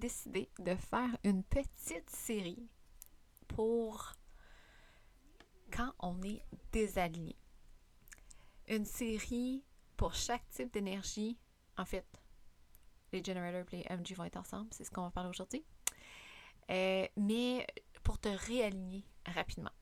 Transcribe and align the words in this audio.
décidé 0.00 0.50
de 0.58 0.74
faire 0.74 1.16
une 1.22 1.44
petite 1.44 2.10
série 2.10 2.68
pour 3.46 4.12
quand 5.70 5.92
on 6.00 6.20
est 6.22 6.42
désaligné. 6.72 7.36
Une 8.68 8.86
série 8.86 9.62
pour 9.96 10.14
chaque 10.14 10.48
type 10.50 10.72
d'énergie. 10.72 11.38
En 11.76 11.84
fait, 11.84 12.06
les 13.12 13.22
generators 13.22 13.66
et 13.72 13.84
les 13.88 13.96
MG 13.96 14.14
vont 14.16 14.24
être 14.24 14.38
ensemble, 14.38 14.68
c'est 14.72 14.84
ce 14.84 14.90
qu'on 14.90 15.02
va 15.02 15.10
parler 15.10 15.30
aujourd'hui. 15.30 15.64
Euh, 16.70 17.06
mais 17.16 17.66
pour 18.02 18.18
te 18.18 18.28
réaligner 18.28 19.04
rapidement. 19.26 19.72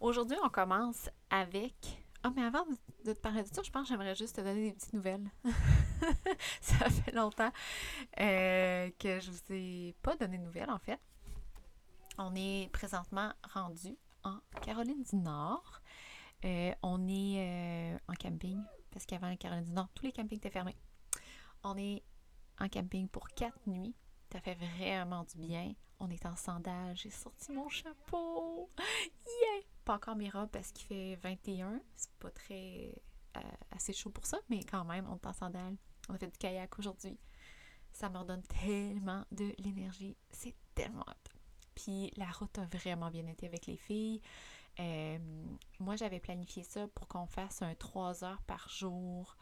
Aujourd'hui, 0.00 0.36
on 0.44 0.48
commence 0.50 1.10
avec. 1.30 2.01
Ah, 2.24 2.30
mais 2.36 2.42
avant 2.42 2.64
de 3.04 3.12
te 3.12 3.18
parler 3.18 3.42
de 3.42 3.48
ça, 3.48 3.62
je 3.62 3.70
pense 3.70 3.82
que 3.82 3.88
j'aimerais 3.88 4.14
juste 4.14 4.36
te 4.36 4.40
donner 4.40 4.68
des 4.70 4.72
petites 4.72 4.92
nouvelles. 4.92 5.28
ça 6.60 6.88
fait 6.88 7.12
longtemps 7.12 7.50
euh, 8.20 8.90
que 8.98 9.18
je 9.18 9.30
vous 9.30 9.40
ai 9.50 9.94
pas 10.02 10.14
donné 10.16 10.38
de 10.38 10.44
nouvelles, 10.44 10.70
en 10.70 10.78
fait. 10.78 11.00
On 12.18 12.32
est 12.36 12.70
présentement 12.72 13.32
rendu 13.52 13.96
en 14.22 14.38
Caroline 14.60 15.02
du 15.02 15.16
Nord. 15.16 15.80
Euh, 16.44 16.72
on 16.82 17.08
est 17.08 17.98
en 18.08 18.14
camping, 18.14 18.60
parce 18.92 19.04
qu'avant 19.04 19.28
la 19.28 19.36
Caroline 19.36 19.64
du 19.64 19.72
Nord, 19.72 19.88
tous 19.94 20.04
les 20.04 20.12
campings 20.12 20.38
étaient 20.38 20.50
fermés. 20.50 20.76
On 21.64 21.76
est 21.76 22.04
en 22.60 22.68
camping 22.68 23.08
pour 23.08 23.28
quatre 23.30 23.66
nuits. 23.66 23.94
Ça 24.32 24.40
fait 24.40 24.54
vraiment 24.54 25.24
du 25.24 25.38
bien. 25.38 25.72
On 26.04 26.10
est 26.10 26.26
en 26.26 26.34
sandales. 26.34 26.96
J'ai 26.96 27.10
sorti 27.10 27.52
mon 27.52 27.68
chapeau. 27.68 28.68
Yeah! 29.24 29.62
Pas 29.84 29.94
encore 29.94 30.16
mes 30.16 30.30
robes 30.30 30.50
parce 30.50 30.72
qu'il 30.72 30.86
fait 30.86 31.14
21. 31.22 31.80
C'est 31.94 32.10
pas 32.18 32.30
très 32.32 32.92
euh, 33.36 33.40
assez 33.70 33.92
chaud 33.92 34.10
pour 34.10 34.26
ça, 34.26 34.38
mais 34.50 34.64
quand 34.64 34.84
même, 34.84 35.06
on 35.08 35.14
est 35.14 35.26
en 35.26 35.32
sandales. 35.32 35.76
On 36.08 36.14
a 36.14 36.18
fait 36.18 36.26
du 36.26 36.38
kayak 36.38 36.76
aujourd'hui. 36.76 37.16
Ça 37.92 38.10
me 38.10 38.18
redonne 38.18 38.42
tellement 38.42 39.24
de 39.30 39.54
l'énergie. 39.58 40.16
C'est 40.32 40.56
tellement 40.74 41.04
hot. 41.06 41.30
Puis 41.76 42.10
la 42.16 42.30
route 42.32 42.58
a 42.58 42.64
vraiment 42.64 43.12
bien 43.12 43.28
été 43.28 43.46
avec 43.46 43.66
les 43.66 43.76
filles. 43.76 44.20
Euh, 44.80 45.18
moi, 45.78 45.94
j'avais 45.94 46.18
planifié 46.18 46.64
ça 46.64 46.88
pour 46.88 47.06
qu'on 47.06 47.26
fasse 47.26 47.62
un 47.62 47.76
3 47.76 48.24
heures 48.24 48.42
par 48.42 48.68
jour 48.68 49.36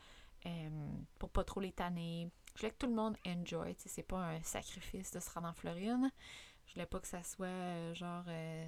euh, 0.45 0.91
pour 1.19 1.31
pas 1.31 1.45
trop 1.45 1.61
les 1.61 1.73
tanner. 1.73 2.31
Je 2.55 2.61
voulais 2.61 2.73
que 2.73 2.79
tout 2.79 2.87
le 2.87 2.95
monde 2.95 3.17
enjoy. 3.27 3.75
C'est 3.79 4.03
pas 4.03 4.19
un 4.19 4.43
sacrifice 4.43 5.11
de 5.11 5.21
se 5.21 5.31
rendre 5.31 5.49
en 5.49 5.55
Floride. 5.55 6.11
Je 6.71 6.75
voulais 6.75 6.87
pas 6.87 7.01
que 7.01 7.09
ça 7.09 7.25
soit 7.25 7.47
euh, 7.47 7.95
genre. 7.95 8.23
Euh, 8.29 8.65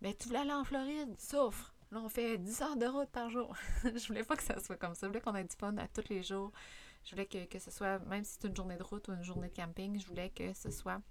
ben, 0.00 0.14
tu 0.18 0.28
voulais 0.28 0.40
aller 0.40 0.52
en 0.52 0.64
Floride, 0.64 1.14
souffre. 1.20 1.74
Là, 1.92 2.00
on 2.02 2.08
fait 2.08 2.38
10 2.38 2.62
heures 2.62 2.76
de 2.76 2.86
route 2.86 3.10
par 3.10 3.28
jour. 3.28 3.54
je 3.84 4.06
voulais 4.06 4.24
pas 4.24 4.34
que 4.34 4.42
ça 4.42 4.58
soit 4.60 4.76
comme 4.76 4.94
ça. 4.94 5.06
Je 5.06 5.08
voulais 5.08 5.20
qu'on 5.20 5.34
ait 5.34 5.44
du 5.44 5.54
fun 5.54 5.76
à 5.76 5.86
tous 5.88 6.08
les 6.08 6.22
jours. 6.22 6.52
Je 7.04 7.10
voulais 7.10 7.26
que, 7.26 7.44
que 7.44 7.58
ce 7.58 7.70
soit, 7.70 7.98
même 8.06 8.24
si 8.24 8.38
c'est 8.40 8.48
une 8.48 8.56
journée 8.56 8.78
de 8.78 8.82
route 8.82 9.06
ou 9.08 9.12
une 9.12 9.22
journée 9.22 9.48
de 9.48 9.54
camping, 9.54 10.00
je 10.00 10.06
voulais 10.06 10.30
que 10.30 10.54
ce 10.54 10.70
soit 10.70 11.02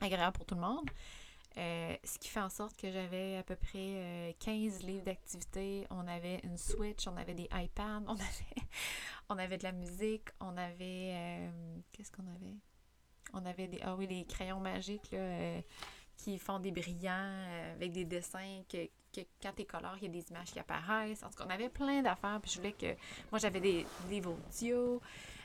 agréable 0.00 0.36
pour 0.36 0.46
tout 0.46 0.54
le 0.54 0.60
monde. 0.60 0.88
Euh, 1.58 1.96
ce 2.04 2.20
qui 2.20 2.28
fait 2.28 2.40
en 2.40 2.48
sorte 2.48 2.76
que 2.76 2.90
j'avais 2.92 3.36
à 3.36 3.42
peu 3.42 3.56
près 3.56 4.36
15 4.38 4.80
euh, 4.80 4.86
livres 4.86 5.04
d'activité. 5.04 5.88
On 5.90 6.06
avait 6.06 6.38
une 6.44 6.56
Switch, 6.56 7.08
on 7.08 7.16
avait 7.16 7.34
des 7.34 7.48
iPads, 7.52 8.04
on 8.06 8.14
avait, 8.14 8.62
on 9.28 9.38
avait 9.38 9.58
de 9.58 9.64
la 9.64 9.72
musique, 9.72 10.28
on 10.38 10.56
avait. 10.56 11.50
Qu'est-ce 11.90 12.12
qu'on 12.12 12.28
avait? 12.28 12.56
On 13.32 13.44
avait 13.46 13.68
des. 13.68 13.78
Ah 13.82 13.94
oui, 13.96 14.06
les 14.06 14.24
crayons 14.24 14.60
magiques 14.60 15.10
là, 15.12 15.60
qui 16.16 16.38
font 16.38 16.58
des 16.58 16.70
brillants 16.70 17.46
avec 17.74 17.92
des 17.92 18.04
dessins 18.04 18.62
que, 18.68 18.88
quand 19.42 19.52
t'es 19.54 19.64
colores, 19.64 19.96
il 19.98 20.04
y 20.04 20.06
a 20.06 20.10
des 20.10 20.28
images 20.30 20.52
qui 20.52 20.58
apparaissent. 20.58 21.22
En 21.22 21.30
tout 21.30 21.36
cas, 21.36 21.44
on 21.46 21.50
avait 21.50 21.68
plein 21.68 22.02
d'affaires. 22.02 22.40
Puis 22.42 22.52
je 22.52 22.58
voulais 22.58 22.72
que. 22.72 22.94
Moi, 23.30 23.38
j'avais 23.38 23.60
des 23.60 23.86
livres 24.08 24.32
audio. 24.32 25.00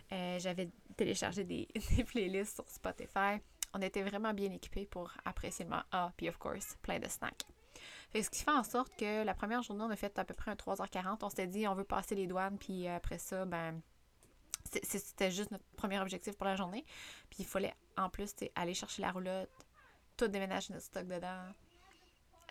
j'avais 0.09 0.69
téléchargé 0.95 1.43
des, 1.45 1.67
playlists 2.05 2.55
sur 2.55 2.69
Spotify 2.69 3.41
on 3.73 3.81
était 3.81 4.03
vraiment 4.03 4.33
bien 4.33 4.51
équipés 4.51 4.85
pour 4.85 5.11
apprécier 5.25 5.65
le 5.65 5.71
Ah, 5.91 6.11
puis 6.17 6.29
of 6.29 6.37
course, 6.37 6.77
plein 6.81 6.99
de 6.99 7.07
snacks. 7.07 7.45
Ce 8.13 8.29
qui 8.29 8.43
fait 8.43 8.51
en 8.51 8.63
sorte 8.63 8.95
que 8.97 9.23
la 9.23 9.33
première 9.33 9.61
journée, 9.61 9.83
on 9.83 9.89
a 9.89 9.95
fait 9.95 10.17
à 10.17 10.25
peu 10.25 10.33
près 10.33 10.49
un 10.49 10.55
3h40. 10.55 11.19
On 11.21 11.29
s'était 11.29 11.47
dit, 11.47 11.67
on 11.67 11.75
veut 11.75 11.83
passer 11.83 12.15
les 12.15 12.25
douanes, 12.25 12.57
puis 12.57 12.87
après 12.87 13.19
ça, 13.19 13.45
ben, 13.45 13.79
c'était 14.83 15.31
juste 15.31 15.51
notre 15.51 15.65
premier 15.75 15.99
objectif 15.99 16.35
pour 16.35 16.45
la 16.45 16.55
journée. 16.55 16.85
Puis 17.29 17.39
il 17.39 17.45
fallait 17.45 17.73
en 17.97 18.09
plus 18.09 18.33
aller 18.55 18.73
chercher 18.73 19.01
la 19.01 19.11
roulotte, 19.11 19.49
tout 20.15 20.27
déménager 20.27 20.73
notre 20.73 20.85
stock 20.85 21.07
dedans, 21.07 21.43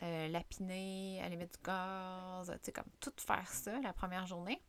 euh, 0.02 0.28
lapiner, 0.28 1.22
aller 1.22 1.36
mettre 1.36 1.58
du 1.58 1.64
gaz, 1.64 2.50
tu 2.50 2.58
sais, 2.62 2.72
comme 2.72 2.90
tout 3.00 3.12
faire 3.18 3.48
ça 3.48 3.80
la 3.80 3.92
première 3.92 4.26
journée. 4.26 4.60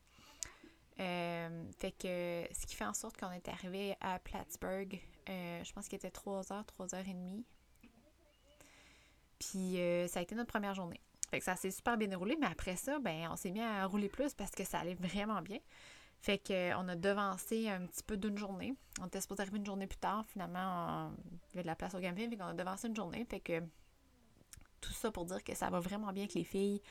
Euh, 1.00 1.66
fait 1.78 1.92
que 1.92 2.48
ce 2.54 2.66
qui 2.66 2.76
fait 2.76 2.86
en 2.86 2.94
sorte 2.94 3.18
qu'on 3.18 3.32
est 3.32 3.48
arrivé 3.50 3.96
à 4.00 4.20
Plattsburgh, 4.20 5.00
euh, 5.30 5.64
je 5.64 5.74
pense 5.74 5.88
qu'il 5.88 5.98
était 5.98 6.10
3h, 6.10 6.66
3h30. 6.66 7.44
Puis 9.40 9.78
ça 10.10 10.20
a 10.20 10.24
été 10.24 10.34
notre 10.34 10.52
première 10.52 10.74
journée. 10.74 11.00
Fait 11.30 11.40
que 11.40 11.46
ça 11.46 11.56
s'est 11.56 11.72
super 11.72 11.98
bien 11.98 12.08
déroulé, 12.08 12.38
mais 12.40 12.48
après 12.48 12.78
ça, 12.78 13.00
ben 13.00 13.28
on 13.30 13.36
s'est 13.36 13.52
mis 13.52 13.62
à 13.62 13.86
rouler 13.86 14.08
plus 14.08 14.34
parce 14.34 14.52
que 14.52 14.64
ça 14.64 14.80
allait 14.80 14.96
vraiment 14.96 15.42
bien. 15.42 15.60
Fait 16.20 16.40
qu'on 16.40 16.88
a 16.88 16.96
devancé 16.96 17.70
un 17.70 17.86
petit 17.86 18.04
peu 18.04 18.18
d'une 18.18 18.38
journée. 18.38 18.74
On 19.02 19.08
était 19.08 19.22
supposé 19.22 19.42
arriver 19.42 19.58
une 19.58 19.66
journée 19.66 19.88
plus 19.88 20.00
tard. 20.00 20.26
Finalement, 20.28 21.12
il 21.32 21.56
y 21.56 21.58
avait 21.58 21.64
de 21.64 21.68
la 21.68 21.76
place 21.76 21.94
au 21.94 22.00
camping, 22.00 22.30
fait 22.30 22.38
qu'on 22.38 22.46
a 22.46 22.54
devancé 22.54 22.88
une 22.88 22.96
journée. 22.96 23.26
Fait 23.30 23.40
que 23.40 23.62
tout 24.82 24.94
ça 24.94 25.12
pour 25.12 25.26
dire 25.26 25.44
que 25.44 25.56
ça 25.56 25.70
va 25.70 25.80
vraiment 25.80 26.12
bien 26.12 26.24
avec 26.24 26.34
les 26.34 26.44
filles. 26.44 26.82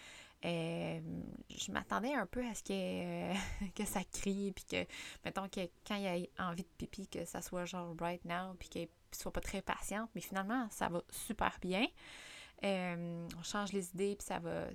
Euh, 0.44 1.00
je 1.48 1.72
m'attendais 1.72 2.14
un 2.14 2.26
peu 2.26 2.46
à 2.46 2.54
ce 2.54 2.62
que, 2.62 2.72
euh, 2.72 3.34
que 3.74 3.84
ça 3.84 4.00
crie, 4.04 4.52
puis 4.52 4.64
que, 4.64 4.86
mettons, 5.24 5.48
que 5.48 5.60
quand 5.86 5.96
il 5.96 6.02
y 6.02 6.30
a 6.38 6.48
envie 6.48 6.62
de 6.62 6.68
pipi, 6.78 7.08
que 7.08 7.24
ça 7.24 7.42
soit 7.42 7.64
genre 7.64 7.94
right 8.00 8.24
now, 8.24 8.54
puis 8.58 8.68
qu'elle 8.68 8.88
soit 9.12 9.32
pas 9.32 9.40
très 9.40 9.62
patiente, 9.62 10.10
mais 10.14 10.20
finalement, 10.20 10.68
ça 10.70 10.88
va 10.88 11.02
super 11.10 11.56
bien. 11.60 11.86
Euh, 12.64 13.26
on 13.38 13.42
change 13.42 13.72
les 13.72 13.88
idées, 13.90 14.16
puis 14.16 14.26
ça 14.26 14.38
va, 14.38 14.66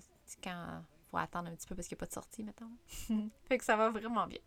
quand 0.44 0.84
faut 1.12 1.18
attendre 1.18 1.50
un 1.50 1.56
petit 1.56 1.68
peu 1.68 1.76
parce 1.76 1.88
qu'il 1.88 1.96
n'y 1.96 2.00
a 2.00 2.02
pas 2.02 2.08
de 2.08 2.14
sortie, 2.14 2.44
mettons. 2.44 2.72
fait 3.48 3.58
que 3.58 3.64
ça 3.64 3.76
va 3.76 3.90
vraiment 3.90 4.28
bien. 4.28 4.40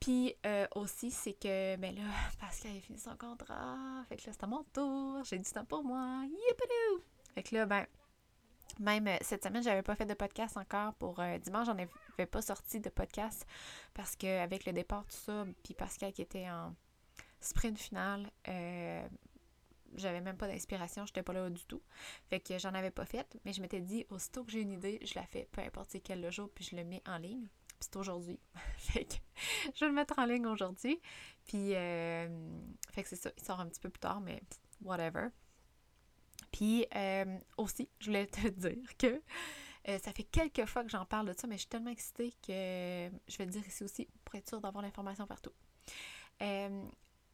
puis 0.00 0.34
aussi, 0.74 1.10
c'est 1.10 1.34
que, 1.34 1.76
ben 1.76 1.94
là, 1.94 2.02
Pascal 2.40 2.76
a 2.76 2.80
fini 2.80 2.98
son 2.98 3.16
contrat. 3.16 4.04
Fait 4.08 4.16
que 4.16 4.26
là, 4.26 4.32
c'est 4.32 4.44
à 4.44 4.46
mon 4.46 4.64
tour. 4.72 5.24
J'ai 5.24 5.38
du 5.38 5.50
temps 5.50 5.64
pour 5.64 5.82
moi. 5.84 6.22
Yippidoo! 6.24 7.04
Fait 7.34 7.42
que 7.42 7.54
là, 7.54 7.66
ben, 7.66 7.86
même 8.78 9.06
euh, 9.08 9.16
cette 9.22 9.42
semaine, 9.42 9.62
j'avais 9.62 9.82
pas 9.82 9.94
fait 9.94 10.04
de 10.04 10.14
podcast 10.14 10.56
encore 10.56 10.94
pour 10.94 11.18
euh, 11.20 11.38
dimanche, 11.38 11.66
j'en 11.66 11.72
avais 11.72 12.26
pas 12.26 12.42
sorti 12.42 12.80
de 12.80 12.88
podcast 12.90 13.46
parce 13.94 14.16
qu'avec 14.16 14.66
le 14.66 14.72
départ, 14.72 15.04
tout 15.06 15.16
ça, 15.16 15.46
puis 15.62 15.74
Pascal 15.74 16.12
qui 16.12 16.22
était 16.22 16.48
en 16.50 16.74
sprint 17.40 17.78
final, 17.78 18.30
euh, 18.48 19.08
j'avais 19.94 20.20
même 20.20 20.36
pas 20.36 20.48
d'inspiration, 20.48 21.06
j'étais 21.06 21.22
pas 21.22 21.32
là 21.32 21.48
du 21.50 21.64
tout. 21.66 21.82
Fait 22.28 22.40
que 22.40 22.58
j'en 22.58 22.74
avais 22.74 22.90
pas 22.90 23.06
fait, 23.06 23.38
mais 23.44 23.52
je 23.52 23.60
m'étais 23.60 23.80
dit, 23.80 24.06
aussitôt 24.10 24.44
que 24.44 24.50
j'ai 24.50 24.60
une 24.60 24.72
idée, 24.72 24.98
je 25.02 25.14
la 25.14 25.26
fais, 25.26 25.48
peu 25.52 25.60
importe 25.60 25.96
quel 26.02 26.20
le 26.20 26.30
jour, 26.30 26.50
puis 26.54 26.64
je 26.64 26.76
le 26.76 26.84
mets 26.84 27.02
en 27.06 27.18
ligne. 27.18 27.48
Puis 27.66 27.90
c'est 27.90 27.96
aujourd'hui. 27.96 28.40
fait 28.78 29.04
que 29.04 29.14
je 29.74 29.80
vais 29.80 29.88
le 29.88 29.94
mettre 29.94 30.18
en 30.18 30.24
ligne 30.24 30.46
aujourd'hui. 30.46 31.00
Puis, 31.44 31.70
fait 31.70 33.02
que 33.02 33.08
c'est 33.08 33.16
ça, 33.16 33.30
il 33.36 33.44
sort 33.44 33.60
un 33.60 33.66
petit 33.66 33.80
peu 33.80 33.90
plus 33.90 34.00
tard, 34.00 34.20
mais 34.20 34.42
whatever. 34.82 35.28
Puis 36.52 36.86
euh, 36.94 37.38
aussi, 37.58 37.88
je 38.00 38.06
voulais 38.06 38.26
te 38.26 38.48
dire 38.48 38.96
que 38.98 39.20
euh, 39.88 39.98
ça 39.98 40.12
fait 40.12 40.24
quelques 40.24 40.64
fois 40.64 40.82
que 40.84 40.90
j'en 40.90 41.04
parle 41.04 41.28
de 41.28 41.38
ça, 41.38 41.46
mais 41.46 41.56
je 41.56 41.60
suis 41.60 41.68
tellement 41.68 41.90
excitée 41.90 42.32
que 42.42 43.10
je 43.28 43.36
vais 43.36 43.44
le 43.44 43.50
dire 43.50 43.66
ici 43.66 43.84
aussi 43.84 44.08
pour 44.24 44.34
être 44.36 44.48
sûre 44.48 44.60
d'avoir 44.60 44.82
l'information 44.82 45.26
partout. 45.26 45.52
Euh, 46.42 46.82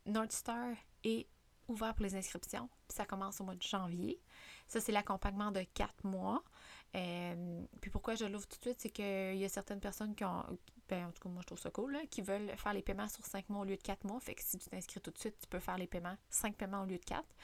Northstar 0.07 0.75
est 1.05 1.29
ouvert 1.73 1.95
pour 1.95 2.05
les 2.05 2.15
inscriptions. 2.15 2.69
ça 2.89 3.05
commence 3.05 3.41
au 3.41 3.45
mois 3.45 3.55
de 3.55 3.63
janvier. 3.63 4.21
Ça, 4.69 4.81
c'est 4.81 4.93
l'accompagnement 4.93 5.51
de 5.51 5.63
quatre 5.75 6.05
mois. 6.05 6.43
puis 6.93 7.91
pourquoi 7.91 8.15
je 8.15 8.25
l'ouvre 8.25 8.47
tout 8.47 8.59
de 8.59 8.63
suite, 8.63 8.81
c'est 8.81 8.91
qu'il 8.91 9.37
y 9.37 9.45
a 9.45 9.49
certaines 9.49 9.81
personnes 9.81 10.15
qui 10.15 10.25
ont, 10.25 10.45
ben, 10.89 11.07
en 11.07 11.13
tout 11.13 11.23
cas, 11.23 11.29
moi, 11.29 11.41
je 11.43 11.47
trouve 11.47 11.61
ça 11.61 11.71
cool, 11.71 11.99
qui 12.11 12.23
veulent 12.23 12.57
faire 12.57 12.75
les 12.75 12.83
paiements 12.83 13.09
sur 13.09 13.25
cinq 13.25 13.49
mois 13.49 13.63
au 13.63 13.65
lieu 13.65 13.77
de 13.77 13.83
quatre 13.83 14.05
mois. 14.05 14.21
Fait 14.21 14.35
que 14.35 14.43
si 14.43 14.59
tu 14.59 14.69
t'inscris 14.69 15.01
tout 15.01 15.11
de 15.11 15.19
suite, 15.19 15.39
tu 15.41 15.47
peux 15.49 15.61
faire 15.61 15.79
les 15.79 15.87
paiements, 15.87 16.17
cinq 16.29 16.57
paiements 16.57 16.83
au 16.83 16.87
lieu 16.87 16.99
de 16.99 17.05
quatre. 17.05 17.35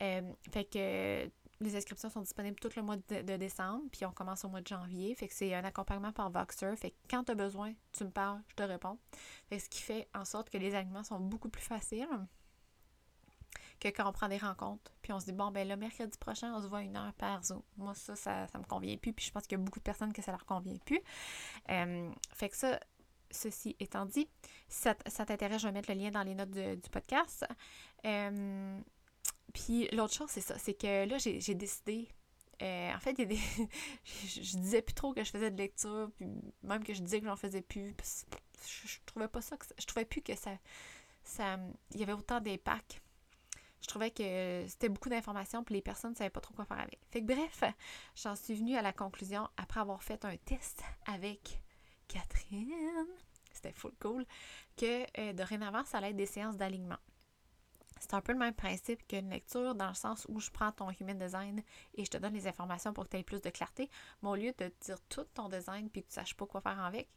Euh, 0.00 0.32
fait 0.52 0.64
que 0.64 1.30
les 1.60 1.76
inscriptions 1.76 2.08
sont 2.08 2.20
disponibles 2.20 2.58
tout 2.58 2.70
le 2.76 2.82
mois 2.82 2.96
de, 2.96 3.36
décembre, 3.36 3.82
puis 3.90 4.06
on 4.06 4.12
commence 4.12 4.44
au 4.44 4.48
mois 4.48 4.60
de 4.60 4.66
janvier. 4.66 5.14
Fait 5.14 5.28
que 5.28 5.34
c'est 5.34 5.54
un 5.54 5.64
accompagnement 5.64 6.12
par 6.12 6.30
Voxer. 6.30 6.76
Fait 6.76 6.90
que 6.90 6.96
quand 7.10 7.24
tu 7.24 7.32
as 7.32 7.34
besoin, 7.34 7.72
tu 7.92 8.04
me 8.04 8.10
parles, 8.10 8.40
je 8.48 8.54
te 8.54 8.62
réponds. 8.62 8.98
Fait 9.48 9.58
ce 9.58 9.68
qui 9.68 9.82
fait 9.82 10.08
en 10.14 10.24
sorte 10.24 10.50
que 10.50 10.58
les 10.58 10.74
aliments 10.74 11.04
sont 11.04 11.18
beaucoup 11.18 11.48
plus 11.48 11.62
faciles 11.62 12.06
que 13.80 13.88
quand 13.88 14.08
on 14.08 14.12
prend 14.12 14.28
des 14.28 14.38
rencontres. 14.38 14.92
Puis 15.02 15.12
on 15.12 15.20
se 15.20 15.26
dit, 15.26 15.32
bon, 15.32 15.50
ben 15.50 15.66
le 15.68 15.76
mercredi 15.76 16.16
prochain, 16.18 16.52
on 16.54 16.62
se 16.62 16.66
voit 16.66 16.82
une 16.82 16.96
heure 16.96 17.12
par 17.14 17.44
Zoom. 17.44 17.62
Moi, 17.76 17.94
ça, 17.94 18.16
ça, 18.16 18.46
ça 18.48 18.58
me 18.58 18.64
convient 18.64 18.96
plus. 18.96 19.12
Puis 19.12 19.26
je 19.26 19.30
pense 19.30 19.44
qu'il 19.46 19.58
y 19.58 19.60
a 19.60 19.64
beaucoup 19.64 19.78
de 19.78 19.84
personnes 19.84 20.12
que 20.12 20.22
ça 20.22 20.32
leur 20.32 20.44
convient 20.44 20.76
plus. 20.84 21.00
Euh, 21.70 22.10
fait 22.34 22.48
que 22.48 22.56
ça, 22.56 22.80
ceci 23.30 23.76
étant 23.78 24.06
dit, 24.06 24.28
si 24.68 24.82
ça, 24.82 24.94
t'intéresse, 24.94 25.62
je 25.62 25.68
vais 25.68 25.72
mettre 25.72 25.92
le 25.92 25.98
lien 25.98 26.10
dans 26.10 26.22
les 26.22 26.34
notes 26.34 26.50
du 26.50 26.90
podcast. 26.90 27.46
Euh, 28.04 28.80
puis 29.52 29.88
l'autre 29.92 30.14
chose, 30.14 30.30
c'est 30.30 30.40
ça, 30.40 30.58
c'est 30.58 30.74
que 30.74 31.06
là, 31.06 31.18
j'ai 31.18 31.54
décidé. 31.54 32.08
Euh, 32.60 32.92
en 32.92 32.98
fait, 32.98 33.16
je, 34.04 34.56
disais 34.56 34.82
plus 34.82 34.94
trop 34.94 35.12
que 35.14 35.22
je 35.22 35.30
faisais 35.30 35.50
de 35.50 35.56
lecture, 35.56 36.10
puis 36.16 36.26
même 36.64 36.82
que 36.82 36.92
je 36.92 37.02
disais 37.02 37.20
que 37.20 37.26
j'en 37.26 37.36
faisais 37.36 37.62
plus. 37.62 37.94
Je, 38.66 38.98
trouvais 39.06 39.28
pas 39.28 39.40
ça. 39.40 39.56
Que 39.56 39.66
je 39.78 39.86
trouvais 39.86 40.04
plus 40.04 40.22
que 40.22 40.34
ça 40.34 40.50
ça, 41.28 41.58
il 41.92 42.00
y 42.00 42.02
avait 42.02 42.12
autant 42.12 42.40
d'impact. 42.40 43.00
Je 43.80 43.86
trouvais 43.86 44.10
que 44.10 44.64
c'était 44.66 44.88
beaucoup 44.88 45.08
d'informations 45.08 45.62
puis 45.64 45.76
les 45.76 45.82
personnes 45.82 46.12
ne 46.12 46.16
savaient 46.16 46.30
pas 46.30 46.40
trop 46.40 46.54
quoi 46.54 46.64
faire 46.64 46.80
avec. 46.80 46.98
Fait 47.10 47.22
que 47.22 47.26
bref, 47.26 47.62
j'en 48.16 48.34
suis 48.34 48.54
venue 48.54 48.76
à 48.76 48.82
la 48.82 48.92
conclusion 48.92 49.48
après 49.56 49.80
avoir 49.80 50.02
fait 50.02 50.24
un 50.24 50.36
test 50.36 50.82
avec 51.06 51.60
Catherine, 52.08 52.72
c'était 53.52 53.72
full 53.72 53.92
cool, 54.00 54.24
que 54.76 55.04
euh, 55.18 55.32
dorénavant, 55.32 55.84
ça 55.84 55.98
allait 55.98 56.10
être 56.10 56.16
des 56.16 56.26
séances 56.26 56.56
d'alignement. 56.56 56.98
C'est 58.00 58.14
un 58.14 58.20
peu 58.20 58.32
le 58.32 58.38
même 58.38 58.54
principe 58.54 59.06
qu'une 59.08 59.28
lecture 59.30 59.74
dans 59.74 59.88
le 59.88 59.94
sens 59.94 60.24
où 60.28 60.40
je 60.40 60.50
prends 60.50 60.70
ton 60.70 60.90
human 60.90 61.18
design 61.18 61.62
et 61.94 62.04
je 62.04 62.10
te 62.10 62.16
donne 62.16 62.32
les 62.32 62.46
informations 62.46 62.92
pour 62.92 63.04
que 63.04 63.10
tu 63.10 63.16
aies 63.16 63.24
plus 63.24 63.42
de 63.42 63.50
clarté. 63.50 63.90
Mais 64.22 64.28
au 64.28 64.36
lieu 64.36 64.52
de 64.52 64.68
te 64.68 64.84
dire 64.84 65.00
tout 65.08 65.24
ton 65.34 65.48
design 65.48 65.90
puis 65.90 66.02
que 66.02 66.08
tu 66.08 66.14
saches 66.14 66.34
pas 66.34 66.46
quoi 66.46 66.60
faire 66.60 66.80
avec, 66.80 67.08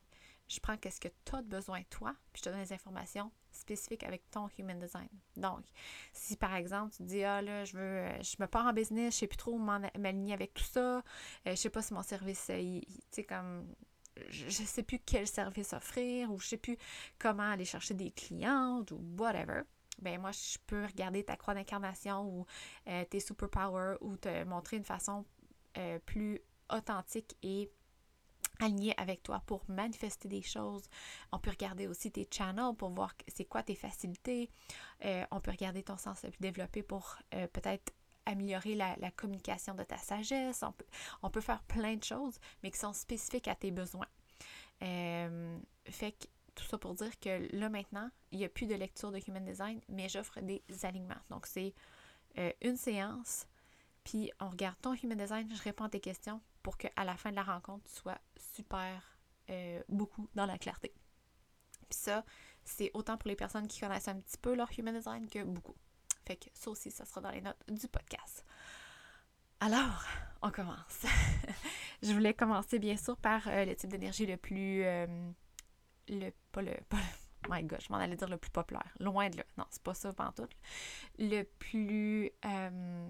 je 0.51 0.59
prends 0.59 0.77
qu'est-ce 0.77 0.99
que 0.99 1.07
tu 1.25 1.35
as 1.35 1.41
besoin 1.41 1.81
toi, 1.89 2.15
puis 2.33 2.41
je 2.41 2.43
te 2.43 2.49
donne 2.49 2.59
les 2.59 2.73
informations 2.73 3.31
spécifiques 3.51 4.03
avec 4.03 4.29
ton 4.31 4.49
human 4.57 4.79
design. 4.79 5.09
Donc, 5.35 5.65
si 6.13 6.35
par 6.37 6.55
exemple 6.55 6.93
tu 6.95 7.03
dis 7.03 7.23
ah 7.23 7.41
là, 7.41 7.65
je 7.65 7.77
veux 7.77 7.83
euh, 7.83 8.21
je 8.21 8.35
me 8.39 8.47
pars 8.47 8.65
en 8.65 8.73
business, 8.73 9.13
je 9.15 9.19
sais 9.19 9.27
plus 9.27 9.37
trop 9.37 9.57
m'aligner 9.57 10.33
avec 10.33 10.53
tout 10.53 10.63
ça, 10.63 10.97
euh, 10.97 11.01
je 11.45 11.55
sais 11.55 11.69
pas 11.69 11.81
si 11.81 11.93
mon 11.93 12.03
service 12.03 12.45
tu 12.47 12.81
sais 13.11 13.23
comme 13.23 13.67
je, 14.29 14.45
ne 14.45 14.67
sais 14.67 14.83
plus 14.83 14.99
quel 14.99 15.27
service 15.27 15.73
offrir 15.73 16.31
ou 16.31 16.39
je 16.39 16.47
sais 16.47 16.57
plus 16.57 16.77
comment 17.17 17.51
aller 17.51 17.65
chercher 17.65 17.93
des 17.93 18.11
clientes 18.11 18.91
ou 18.91 19.01
whatever 19.17 19.63
ben 20.01 20.19
moi, 20.19 20.31
je 20.31 20.57
peux 20.67 20.85
regarder 20.85 21.23
ta 21.23 21.35
croix 21.35 21.53
d'incarnation 21.53 22.23
ou 22.23 22.45
euh, 22.87 23.05
tes 23.05 23.19
superpowers 23.19 23.97
ou 24.01 24.17
te 24.17 24.43
montrer 24.45 24.77
une 24.77 24.83
façon 24.83 25.25
euh, 25.77 25.99
plus 25.99 26.41
authentique 26.69 27.37
et 27.43 27.71
alignée 28.61 28.93
avec 28.97 29.23
toi 29.23 29.41
pour 29.45 29.63
manifester 29.67 30.27
des 30.27 30.41
choses. 30.41 30.83
On 31.31 31.39
peut 31.39 31.49
regarder 31.49 31.87
aussi 31.87 32.11
tes 32.11 32.27
channels 32.29 32.75
pour 32.77 32.89
voir 32.89 33.13
c'est 33.27 33.45
quoi 33.45 33.63
tes 33.63 33.75
facilités. 33.75 34.49
Euh, 35.05 35.25
on 35.31 35.39
peut 35.39 35.51
regarder 35.51 35.83
ton 35.83 35.97
sens 35.97 36.23
le 36.23 36.31
plus 36.31 36.41
développé 36.41 36.83
pour 36.83 37.17
peut-être 37.53 37.93
améliorer 38.25 38.75
la, 38.75 39.11
communication 39.11 39.73
de 39.73 39.83
ta 39.83 39.97
sagesse. 39.97 40.63
On 41.23 41.29
peut, 41.29 41.41
faire 41.41 41.63
plein 41.63 41.95
de 41.95 42.03
choses, 42.03 42.39
mais 42.61 42.71
qui 42.71 42.79
sont 42.79 42.93
spécifiques 42.93 43.47
à 43.47 43.55
tes 43.55 43.71
besoins. 43.71 44.07
fait 44.79 46.11
que 46.11 46.27
tout 46.55 46.63
ça 46.65 46.77
pour 46.77 46.93
dire 46.93 47.19
que 47.19 47.47
là 47.55 47.69
maintenant, 47.69 48.09
il 48.31 48.39
n'y 48.39 48.45
a 48.45 48.49
plus 48.49 48.65
de 48.65 48.75
lecture 48.75 49.11
de 49.11 49.19
Human 49.27 49.43
Design, 49.43 49.79
mais 49.89 50.09
j'offre 50.09 50.39
des 50.41 50.63
alignements. 50.83 51.21
Donc 51.29 51.45
c'est 51.45 51.73
euh, 52.37 52.51
une 52.61 52.77
séance, 52.77 53.47
puis 54.03 54.31
on 54.39 54.49
regarde 54.49 54.75
ton 54.81 54.93
Human 54.93 55.17
Design, 55.17 55.49
je 55.53 55.61
réponds 55.63 55.85
à 55.85 55.89
tes 55.89 55.99
questions 55.99 56.41
pour 56.63 56.77
qu'à 56.77 57.03
la 57.03 57.17
fin 57.17 57.31
de 57.31 57.35
la 57.35 57.43
rencontre, 57.43 57.83
tu 57.85 57.95
sois 57.95 58.17
super 58.37 59.01
euh, 59.49 59.81
beaucoup 59.89 60.29
dans 60.35 60.45
la 60.45 60.57
clarté. 60.57 60.93
Puis 61.89 61.99
ça, 61.99 62.23
c'est 62.63 62.91
autant 62.93 63.17
pour 63.17 63.27
les 63.27 63.35
personnes 63.35 63.67
qui 63.67 63.79
connaissent 63.79 64.07
un 64.07 64.19
petit 64.19 64.37
peu 64.37 64.55
leur 64.55 64.69
Human 64.77 64.95
Design 64.95 65.27
que 65.27 65.43
beaucoup. 65.43 65.75
Fait 66.25 66.35
que 66.35 66.49
ça 66.53 66.69
aussi, 66.69 66.91
ça 66.91 67.05
sera 67.05 67.21
dans 67.21 67.31
les 67.31 67.41
notes 67.41 67.61
du 67.67 67.87
podcast. 67.87 68.45
Alors, 69.59 70.03
on 70.41 70.51
commence. 70.51 71.05
je 72.01 72.13
voulais 72.13 72.33
commencer 72.33 72.79
bien 72.79 72.97
sûr 72.97 73.17
par 73.17 73.47
euh, 73.47 73.65
le 73.65 73.75
type 73.75 73.89
d'énergie 73.89 74.25
le 74.25 74.37
plus 74.37 74.83
le, 76.07 76.31
pas 76.51 76.61
le, 76.61 76.73
pas 76.89 76.97
my 77.49 77.63
God, 77.63 77.79
je 77.81 77.91
m'en 77.91 77.97
allais 77.99 78.15
dire 78.15 78.29
le 78.29 78.37
plus 78.37 78.51
populaire. 78.51 78.91
Loin 78.99 79.29
de 79.29 79.37
là. 79.37 79.43
Non, 79.57 79.65
c'est 79.69 79.81
pas 79.81 79.93
ça, 79.93 80.13
pas 80.13 80.33
tout. 80.35 80.47
Le 81.17 81.43
plus, 81.43 82.31
euh, 82.45 83.09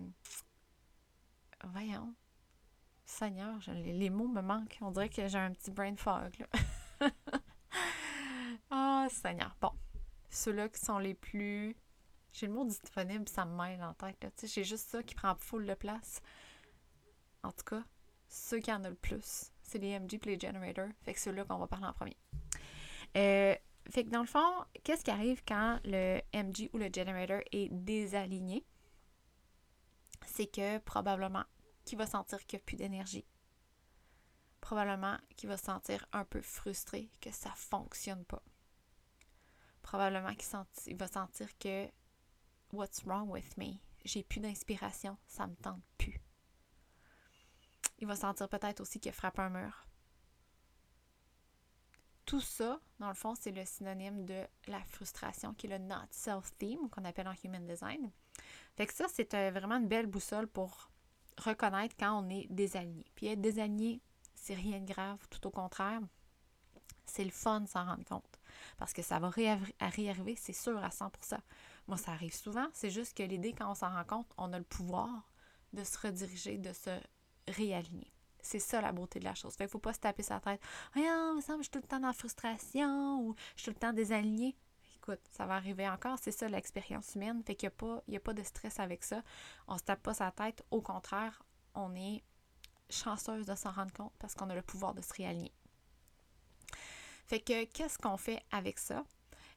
voyons, 1.65 2.13
Seigneur, 3.11 3.59
les, 3.67 4.09
mots 4.09 4.27
me 4.27 4.41
manquent. 4.41 4.77
On 4.81 4.89
dirait 4.89 5.09
que 5.09 5.27
j'ai 5.27 5.37
un 5.37 5.51
petit 5.51 5.69
brain 5.69 5.95
fog, 5.95 6.33
là. 6.39 7.09
oh, 8.71 9.07
Seigneur. 9.11 9.55
Bon, 9.59 9.71
ceux-là 10.29 10.69
qui 10.69 10.79
sont 10.79 10.97
les 10.97 11.13
plus... 11.13 11.75
J'ai 12.31 12.47
le 12.47 12.53
mot 12.53 12.63
disponible, 12.63 13.27
ça 13.27 13.43
me 13.43 13.55
mêle 13.55 13.83
en 13.83 13.93
tête, 13.93 14.45
j'ai 14.45 14.63
juste 14.63 14.89
ça 14.89 15.03
qui 15.03 15.13
prend 15.13 15.35
full 15.35 15.67
de 15.67 15.73
place. 15.73 16.21
En 17.43 17.51
tout 17.51 17.65
cas, 17.65 17.83
ceux 18.29 18.59
qui 18.59 18.71
en 18.71 18.83
ont 18.85 18.89
le 18.89 18.95
plus, 18.95 19.51
c'est 19.61 19.79
les 19.79 19.99
MG 19.99 20.17
les 20.23 20.39
Generator. 20.39 20.87
Fait 21.01 21.13
que 21.13 21.19
ceux-là 21.19 21.43
qu'on 21.43 21.57
va 21.57 21.67
parler 21.67 21.87
en 21.87 21.93
premier. 21.93 22.17
Euh, 23.17 23.53
fait 23.89 24.05
que 24.05 24.09
dans 24.09 24.21
le 24.21 24.27
fond, 24.27 24.63
qu'est-ce 24.85 25.03
qui 25.03 25.11
arrive 25.11 25.43
quand 25.45 25.79
le 25.83 26.21
MG 26.33 26.69
ou 26.71 26.77
le 26.77 26.89
generator 26.93 27.41
est 27.51 27.67
désaligné? 27.69 28.63
C'est 30.25 30.47
que 30.47 30.77
probablement 30.77 31.43
va 31.97 32.07
sentir 32.07 32.45
qu'il 32.45 32.57
n'y 32.57 32.63
a 32.63 32.65
plus 32.65 32.75
d'énergie. 32.75 33.25
Probablement 34.59 35.17
qu'il 35.35 35.49
va 35.49 35.57
se 35.57 35.65
sentir 35.65 36.05
un 36.13 36.25
peu 36.25 36.41
frustré, 36.41 37.09
que 37.19 37.31
ça 37.31 37.49
ne 37.49 37.55
fonctionne 37.55 38.25
pas. 38.25 38.43
Probablement 39.81 40.35
qu'il 40.35 40.97
va 40.97 41.07
sentir 41.07 41.57
que 41.57 41.87
What's 42.71 43.03
wrong 43.03 43.29
with 43.29 43.57
me? 43.57 43.79
J'ai 44.05 44.23
plus 44.23 44.39
d'inspiration, 44.39 45.17
ça 45.27 45.47
me 45.47 45.55
tente 45.55 45.83
plus. 45.97 46.21
Il 47.99 48.07
va 48.07 48.15
sentir 48.15 48.47
peut-être 48.47 48.79
aussi 48.79 48.99
qu'il 48.99 49.11
frappe 49.11 49.39
un 49.39 49.49
mur 49.49 49.85
tout 52.31 52.39
ça, 52.39 52.79
dans 52.99 53.09
le 53.09 53.13
fond, 53.13 53.35
c'est 53.35 53.51
le 53.51 53.65
synonyme 53.65 54.23
de 54.25 54.47
la 54.67 54.81
frustration, 54.85 55.53
qui 55.53 55.67
est 55.67 55.77
le 55.77 55.85
not 55.85 56.07
self-theme, 56.11 56.89
qu'on 56.89 57.03
appelle 57.03 57.27
en 57.27 57.33
human 57.43 57.67
design. 57.67 58.09
Fait 58.77 58.87
que 58.87 58.93
ça, 58.93 59.07
c'est 59.11 59.33
euh, 59.33 59.51
vraiment 59.51 59.75
une 59.75 59.89
belle 59.89 60.07
boussole 60.07 60.47
pour 60.47 60.89
reconnaître 61.43 61.95
quand 61.99 62.23
on 62.23 62.29
est 62.29 62.47
désaligné. 62.49 63.05
Puis 63.15 63.27
être 63.27 63.41
désaligné, 63.41 64.01
c'est 64.35 64.53
rien 64.53 64.79
de 64.79 64.91
grave, 64.91 65.19
tout 65.29 65.45
au 65.47 65.51
contraire. 65.51 66.01
C'est 67.05 67.23
le 67.23 67.31
fun 67.31 67.61
de 67.61 67.67
s'en 67.67 67.85
rendre 67.85 68.05
compte. 68.05 68.39
Parce 68.77 68.93
que 68.93 69.01
ça 69.01 69.19
va 69.19 69.29
réarriver, 69.29 70.35
c'est 70.37 70.53
sûr, 70.53 70.77
à 70.83 70.89
100%. 70.89 71.37
Moi, 71.87 71.97
ça 71.97 72.11
arrive 72.11 72.33
souvent. 72.33 72.67
C'est 72.73 72.89
juste 72.89 73.17
que 73.17 73.23
l'idée, 73.23 73.53
quand 73.53 73.69
on 73.69 73.75
s'en 73.75 73.89
rend 73.89 74.05
compte, 74.05 74.31
on 74.37 74.53
a 74.53 74.57
le 74.57 74.63
pouvoir 74.63 75.29
de 75.73 75.83
se 75.83 75.97
rediriger, 75.97 76.57
de 76.57 76.73
se 76.73 76.99
réaligner. 77.47 78.11
C'est 78.41 78.59
ça 78.59 78.81
la 78.81 78.91
beauté 78.91 79.19
de 79.19 79.25
la 79.25 79.35
chose. 79.35 79.53
Fait 79.55 79.65
qu'il 79.65 79.71
faut 79.71 79.79
pas 79.79 79.93
se 79.93 79.99
taper 79.99 80.23
sa 80.23 80.39
tête. 80.39 80.61
Ah, 80.95 81.33
me 81.35 81.41
semble 81.41 81.59
je 81.59 81.63
suis 81.63 81.71
tout 81.71 81.79
le 81.79 81.87
temps 81.87 81.99
dans 81.99 82.07
la 82.07 82.13
frustration 82.13 83.21
ou 83.21 83.35
je 83.55 83.61
suis 83.61 83.71
tout 83.71 83.77
le 83.77 83.79
temps 83.79 83.93
désaligné. 83.93 84.55
Écoute, 85.01 85.21
ça 85.31 85.47
va 85.47 85.55
arriver 85.55 85.89
encore, 85.89 86.19
c'est 86.21 86.31
ça 86.31 86.47
l'expérience 86.47 87.15
humaine. 87.15 87.41
Fait 87.43 87.55
qu'il 87.55 87.67
n'y 87.67 87.73
a, 87.73 87.75
pas, 87.75 88.03
a 88.13 88.19
pas 88.19 88.33
de 88.33 88.43
stress 88.43 88.79
avec 88.79 89.03
ça. 89.03 89.23
On 89.67 89.75
se 89.79 89.83
tape 89.83 90.03
pas 90.03 90.13
sa 90.13 90.29
tête. 90.29 90.63
Au 90.69 90.79
contraire, 90.79 91.41
on 91.73 91.95
est 91.95 92.23
chanceuse 92.87 93.47
de 93.47 93.55
s'en 93.55 93.71
rendre 93.71 93.91
compte 93.93 94.13
parce 94.19 94.35
qu'on 94.35 94.47
a 94.51 94.53
le 94.53 94.61
pouvoir 94.61 94.93
de 94.93 95.01
se 95.01 95.11
réaligner. 95.13 95.51
Fait 97.25 97.39
que 97.39 97.63
qu'est-ce 97.65 97.97
qu'on 97.97 98.17
fait 98.17 98.43
avec 98.51 98.77
ça? 98.77 99.03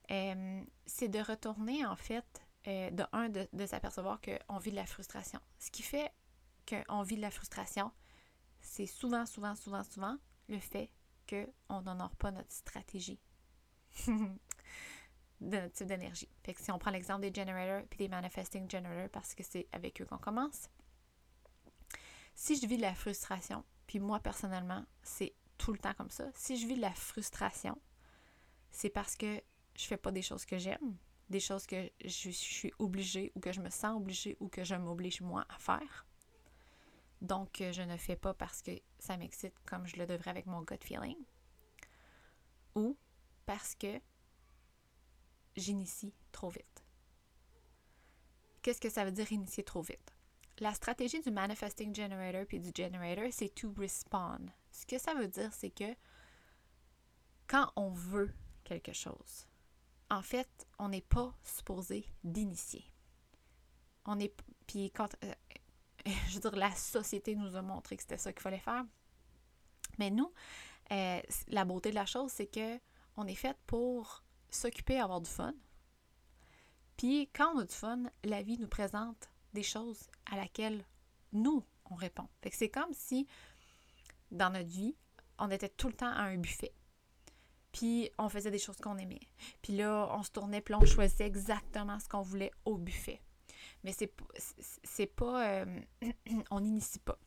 C'est 0.08 1.08
de 1.08 1.18
retourner 1.18 1.84
en 1.84 1.96
fait, 1.96 2.42
euh, 2.66 2.90
de 2.90 3.04
un, 3.12 3.28
de, 3.28 3.46
de 3.52 3.66
s'apercevoir 3.66 4.20
qu'on 4.22 4.58
vit 4.58 4.70
de 4.70 4.76
la 4.76 4.86
frustration. 4.86 5.40
Ce 5.58 5.70
qui 5.70 5.82
fait 5.82 6.10
qu'on 6.66 7.02
vit 7.02 7.16
de 7.16 7.20
la 7.20 7.30
frustration, 7.30 7.92
c'est 8.62 8.86
souvent, 8.86 9.26
souvent, 9.26 9.54
souvent, 9.56 9.84
souvent 9.84 10.16
le 10.48 10.58
fait 10.58 10.90
qu'on 11.28 11.82
n'honore 11.82 12.16
pas 12.16 12.30
notre 12.30 12.52
stratégie 12.52 13.20
de 15.50 15.58
notre 15.58 15.74
type 15.74 15.86
d'énergie. 15.86 16.28
Fait 16.42 16.54
que 16.54 16.60
si 16.60 16.70
on 16.70 16.78
prend 16.78 16.90
l'exemple 16.90 17.20
des 17.22 17.32
generators 17.34 17.86
puis 17.88 17.98
des 17.98 18.08
manifesting 18.08 18.70
generators 18.70 19.10
parce 19.10 19.34
que 19.34 19.42
c'est 19.42 19.66
avec 19.72 20.00
eux 20.00 20.04
qu'on 20.04 20.18
commence, 20.18 20.68
si 22.34 22.56
je 22.56 22.66
vis 22.66 22.76
de 22.76 22.82
la 22.82 22.94
frustration, 22.94 23.64
puis 23.86 24.00
moi 24.00 24.20
personnellement, 24.20 24.84
c'est 25.02 25.34
tout 25.58 25.72
le 25.72 25.78
temps 25.78 25.94
comme 25.94 26.10
ça, 26.10 26.26
si 26.34 26.56
je 26.56 26.66
vis 26.66 26.76
de 26.76 26.80
la 26.80 26.92
frustration, 26.92 27.80
c'est 28.70 28.90
parce 28.90 29.16
que 29.16 29.42
je 29.76 29.86
fais 29.86 29.96
pas 29.96 30.10
des 30.10 30.22
choses 30.22 30.44
que 30.44 30.58
j'aime, 30.58 30.96
des 31.30 31.40
choses 31.40 31.66
que 31.66 31.90
je 32.04 32.30
suis 32.30 32.72
obligée 32.78 33.32
ou 33.34 33.40
que 33.40 33.52
je 33.52 33.60
me 33.60 33.70
sens 33.70 33.96
obligée 33.96 34.36
ou 34.40 34.48
que 34.48 34.64
je 34.64 34.74
m'oblige 34.74 35.20
moi 35.20 35.44
à 35.48 35.58
faire. 35.58 36.06
Donc, 37.20 37.62
je 37.72 37.82
ne 37.82 37.96
fais 37.96 38.16
pas 38.16 38.34
parce 38.34 38.60
que 38.60 38.72
ça 38.98 39.16
m'excite 39.16 39.54
comme 39.64 39.86
je 39.86 39.96
le 39.96 40.06
devrais 40.06 40.30
avec 40.30 40.46
mon 40.46 40.62
gut 40.62 40.76
feeling. 40.82 41.16
Ou 42.74 42.98
parce 43.46 43.74
que 43.74 44.00
j'initie 45.56 46.12
trop 46.32 46.50
vite. 46.50 46.84
Qu'est-ce 48.62 48.80
que 48.80 48.90
ça 48.90 49.04
veut 49.04 49.12
dire 49.12 49.30
initier 49.32 49.62
trop 49.62 49.82
vite? 49.82 50.14
La 50.58 50.72
stratégie 50.72 51.20
du 51.20 51.30
manifesting 51.30 51.94
generator 51.94 52.46
puis 52.46 52.60
du 52.60 52.70
generator, 52.74 53.26
c'est 53.30 53.54
to 53.54 53.72
respond. 53.76 54.46
Ce 54.70 54.86
que 54.86 54.98
ça 54.98 55.14
veut 55.14 55.28
dire, 55.28 55.52
c'est 55.52 55.70
que 55.70 55.94
quand 57.46 57.70
on 57.76 57.90
veut 57.90 58.32
quelque 58.62 58.92
chose, 58.92 59.46
en 60.10 60.22
fait, 60.22 60.48
on 60.78 60.88
n'est 60.88 61.00
pas 61.00 61.36
supposé 61.42 62.06
d'initier. 62.22 62.84
On 64.06 64.18
est 64.18 64.34
puis 64.66 64.90
quand 64.90 65.14
euh, 65.24 65.32
je 66.28 66.34
veux 66.34 66.40
dire, 66.40 66.56
la 66.56 66.74
société 66.74 67.34
nous 67.34 67.56
a 67.56 67.62
montré 67.62 67.96
que 67.96 68.02
c'était 68.02 68.18
ça 68.18 68.32
qu'il 68.32 68.42
fallait 68.42 68.58
faire. 68.58 68.84
Mais 69.98 70.10
nous, 70.10 70.32
euh, 70.92 71.20
la 71.48 71.64
beauté 71.64 71.90
de 71.90 71.94
la 71.94 72.06
chose, 72.06 72.30
c'est 72.32 72.46
que 72.46 72.78
on 73.16 73.26
est 73.26 73.34
fait 73.34 73.56
pour 73.66 74.23
s'occuper, 74.56 75.00
avoir 75.00 75.20
du 75.20 75.30
fun. 75.30 75.54
Puis 76.96 77.28
quand 77.34 77.54
on 77.54 77.58
a 77.58 77.64
du 77.64 77.74
fun, 77.74 78.04
la 78.24 78.42
vie 78.42 78.58
nous 78.58 78.68
présente 78.68 79.28
des 79.52 79.62
choses 79.62 80.08
à 80.30 80.36
laquelle 80.36 80.84
nous, 81.32 81.64
on 81.90 81.94
répond. 81.94 82.28
Fait 82.42 82.50
que 82.50 82.56
c'est 82.56 82.68
comme 82.68 82.92
si, 82.92 83.26
dans 84.30 84.50
notre 84.50 84.68
vie, 84.68 84.96
on 85.38 85.50
était 85.50 85.68
tout 85.68 85.88
le 85.88 85.94
temps 85.94 86.12
à 86.12 86.22
un 86.22 86.36
buffet. 86.36 86.72
puis 87.72 88.10
on 88.18 88.28
faisait 88.28 88.52
des 88.52 88.58
choses 88.58 88.76
qu'on 88.76 88.96
aimait. 88.98 89.28
Puis 89.60 89.76
là, 89.76 90.08
on 90.12 90.22
se 90.22 90.30
tournait, 90.30 90.60
puis 90.60 90.74
on 90.74 90.84
choisissait 90.84 91.26
exactement 91.26 91.98
ce 91.98 92.08
qu'on 92.08 92.22
voulait 92.22 92.52
au 92.64 92.78
buffet. 92.78 93.20
Mais 93.82 93.92
c'est 93.92 94.12
c'est 94.84 95.06
pas... 95.06 95.62
Euh, 95.62 95.80
on 96.50 96.60
n'initie 96.60 97.00
pas. 97.00 97.18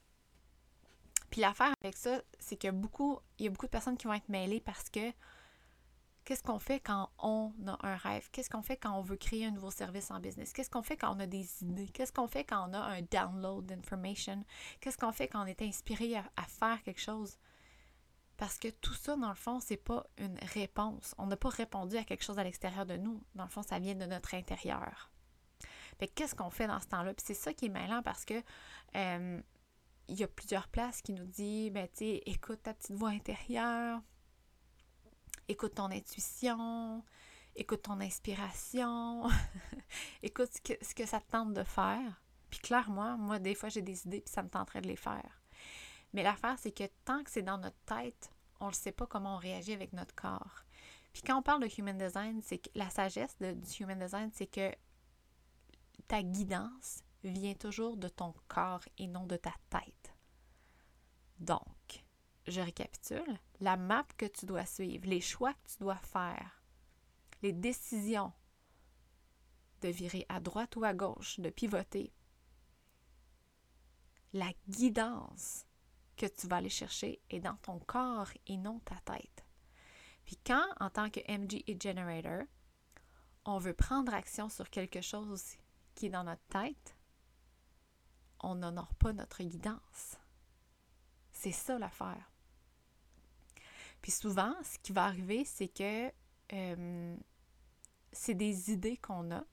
Puis 1.29 1.41
l'affaire 1.41 1.73
avec 1.81 1.97
ça, 1.97 2.21
c'est 2.39 2.55
que 2.55 2.71
beaucoup, 2.71 3.19
il 3.37 3.45
y 3.45 3.47
a 3.47 3.51
beaucoup 3.51 3.65
de 3.65 3.71
personnes 3.71 3.97
qui 3.97 4.07
vont 4.07 4.13
être 4.13 4.29
mêlées 4.29 4.61
parce 4.61 4.89
que 4.89 5.11
qu'est-ce 6.27 6.43
qu'on 6.43 6.59
fait 6.59 6.81
quand 6.81 7.09
on 7.19 7.53
a 7.67 7.77
un 7.87 7.95
rêve? 7.95 8.27
Qu'est-ce 8.33 8.49
qu'on 8.49 8.61
fait 8.61 8.75
quand 8.75 8.91
on 8.91 9.01
veut 9.01 9.15
créer 9.15 9.45
un 9.45 9.51
nouveau 9.51 9.71
service 9.71 10.11
en 10.11 10.19
business? 10.19 10.51
Qu'est-ce 10.51 10.69
qu'on 10.69 10.83
fait 10.83 10.97
quand 10.97 11.15
on 11.15 11.19
a 11.21 11.25
des 11.25 11.63
idées? 11.63 11.87
Qu'est-ce 11.87 12.11
qu'on 12.11 12.27
fait 12.27 12.43
quand 12.43 12.69
on 12.69 12.73
a 12.73 12.79
un 12.79 13.01
download 13.01 13.65
d'information? 13.65 14.43
Qu'est-ce 14.81 14.97
qu'on 14.97 15.13
fait 15.13 15.29
quand 15.29 15.41
on 15.41 15.45
est 15.45 15.61
inspiré 15.61 16.17
à, 16.17 16.43
faire 16.43 16.83
quelque 16.83 16.99
chose? 16.99 17.37
Parce 18.35 18.57
que 18.57 18.67
tout 18.67 18.93
ça, 18.93 19.15
dans 19.15 19.29
le 19.29 19.35
fond, 19.35 19.61
c'est 19.61 19.77
pas 19.77 20.05
une 20.17 20.37
réponse. 20.53 21.15
On 21.17 21.27
n'a 21.27 21.37
pas 21.37 21.47
répondu 21.47 21.95
à 21.95 22.03
quelque 22.03 22.25
chose 22.25 22.39
à 22.39 22.43
l'extérieur 22.43 22.85
de 22.85 22.97
nous. 22.97 23.23
Dans 23.35 23.45
le 23.45 23.49
fond, 23.49 23.63
ça 23.63 23.79
vient 23.79 23.95
de 23.95 24.05
notre 24.05 24.35
intérieur. 24.35 25.09
Fait 25.97 26.09
qu'est-ce 26.09 26.35
qu'on 26.35 26.49
fait 26.49 26.67
dans 26.67 26.81
ce 26.81 26.87
temps-là? 26.87 27.13
Puis 27.13 27.23
c'est 27.25 27.35
ça 27.35 27.53
qui 27.53 27.67
est 27.67 27.69
mêlant 27.69 28.03
parce 28.03 28.25
que 28.25 28.43
euh, 28.97 29.41
y 30.09 30.23
a 30.23 30.27
plusieurs 30.27 30.67
places 30.67 31.01
qui 31.01 31.13
nous 31.13 31.25
disent, 31.25 31.71
ben, 31.71 31.87
tu 31.97 32.03
écoute 32.03 32.63
ta 32.63 32.73
petite 32.73 32.97
voix 32.97 33.11
intérieure, 33.11 34.01
écoute 35.47 35.75
ton 35.75 35.91
intuition, 35.91 37.03
écoute 37.55 37.83
ton 37.83 37.99
inspiration, 38.01 39.27
écoute 40.23 40.49
ce 40.53 40.61
que, 40.61 40.85
ce 40.85 40.93
que 40.93 41.05
ça 41.05 41.19
te 41.19 41.31
tente 41.31 41.53
de 41.53 41.63
faire. 41.63 42.21
Puis 42.49 42.59
clairement, 42.59 43.17
moi, 43.17 43.39
des 43.39 43.55
fois, 43.55 43.69
j'ai 43.69 43.81
des 43.81 44.05
idées, 44.05 44.21
puis 44.21 44.33
ça 44.33 44.43
me 44.43 44.49
tenterait 44.49 44.81
de 44.81 44.87
les 44.87 44.95
faire. 44.95 45.41
Mais 46.13 46.23
l'affaire, 46.23 46.57
c'est 46.57 46.71
que 46.71 46.85
tant 47.03 47.23
que 47.23 47.31
c'est 47.31 47.41
dans 47.41 47.57
notre 47.57 47.79
tête, 47.85 48.31
on 48.59 48.67
ne 48.67 48.73
sait 48.73 48.91
pas 48.91 49.05
comment 49.05 49.35
on 49.35 49.39
réagit 49.39 49.73
avec 49.73 49.93
notre 49.93 50.15
corps. 50.15 50.63
Puis 51.13 51.21
quand 51.21 51.37
on 51.37 51.41
parle 51.41 51.61
de 51.61 51.69
human 51.77 51.97
design, 51.97 52.41
c'est 52.41 52.59
que 52.59 52.69
la 52.75 52.89
sagesse 52.89 53.37
de, 53.39 53.53
du 53.53 53.83
human 53.83 53.99
design, 53.99 54.29
c'est 54.33 54.47
que 54.47 54.71
ta 56.07 56.23
guidance 56.23 57.03
vient 57.23 57.55
toujours 57.55 57.97
de 57.97 58.07
ton 58.07 58.33
corps 58.47 58.83
et 58.97 59.07
non 59.07 59.25
de 59.25 59.35
ta 59.35 59.53
tête. 59.69 60.13
Donc, 61.39 61.65
je 62.47 62.61
récapitule, 62.61 63.39
la 63.59 63.77
map 63.77 64.05
que 64.17 64.25
tu 64.25 64.45
dois 64.45 64.65
suivre, 64.65 65.07
les 65.07 65.21
choix 65.21 65.53
que 65.53 65.69
tu 65.69 65.77
dois 65.79 65.97
faire, 65.97 66.63
les 67.41 67.53
décisions 67.53 68.33
de 69.81 69.89
virer 69.89 70.25
à 70.29 70.39
droite 70.39 70.75
ou 70.75 70.83
à 70.83 70.93
gauche, 70.93 71.39
de 71.39 71.49
pivoter, 71.49 72.11
la 74.33 74.51
guidance 74.67 75.65
que 76.15 76.25
tu 76.25 76.47
vas 76.47 76.57
aller 76.57 76.69
chercher 76.69 77.21
est 77.29 77.39
dans 77.39 77.57
ton 77.57 77.79
corps 77.79 78.31
et 78.47 78.57
non 78.57 78.79
ta 78.79 78.95
tête. 79.01 79.45
Puis 80.25 80.37
quand, 80.45 80.65
en 80.79 80.89
tant 80.89 81.09
que 81.09 81.19
MG 81.31 81.63
et 81.67 81.77
Generator, 81.79 82.43
on 83.45 83.59
veut 83.59 83.73
prendre 83.73 84.13
action 84.13 84.49
sur 84.49 84.69
quelque 84.69 85.01
chose 85.01 85.43
qui 85.95 86.07
est 86.07 86.09
dans 86.09 86.23
notre 86.23 86.45
tête, 86.49 86.97
on 88.41 88.55
n'honore 88.55 88.93
pas 88.95 89.13
notre 89.13 89.43
guidance. 89.43 90.17
C'est 91.31 91.51
ça 91.51 91.79
l'affaire. 91.79 92.31
Puis 94.01 94.11
souvent, 94.11 94.53
ce 94.63 94.77
qui 94.79 94.93
va 94.93 95.05
arriver, 95.05 95.43
c'est 95.45 95.67
que 95.67 96.11
euh, 96.53 97.17
c'est 98.11 98.35
des 98.35 98.71
idées 98.71 98.97
qu'on 98.97 99.31
a, 99.31 99.43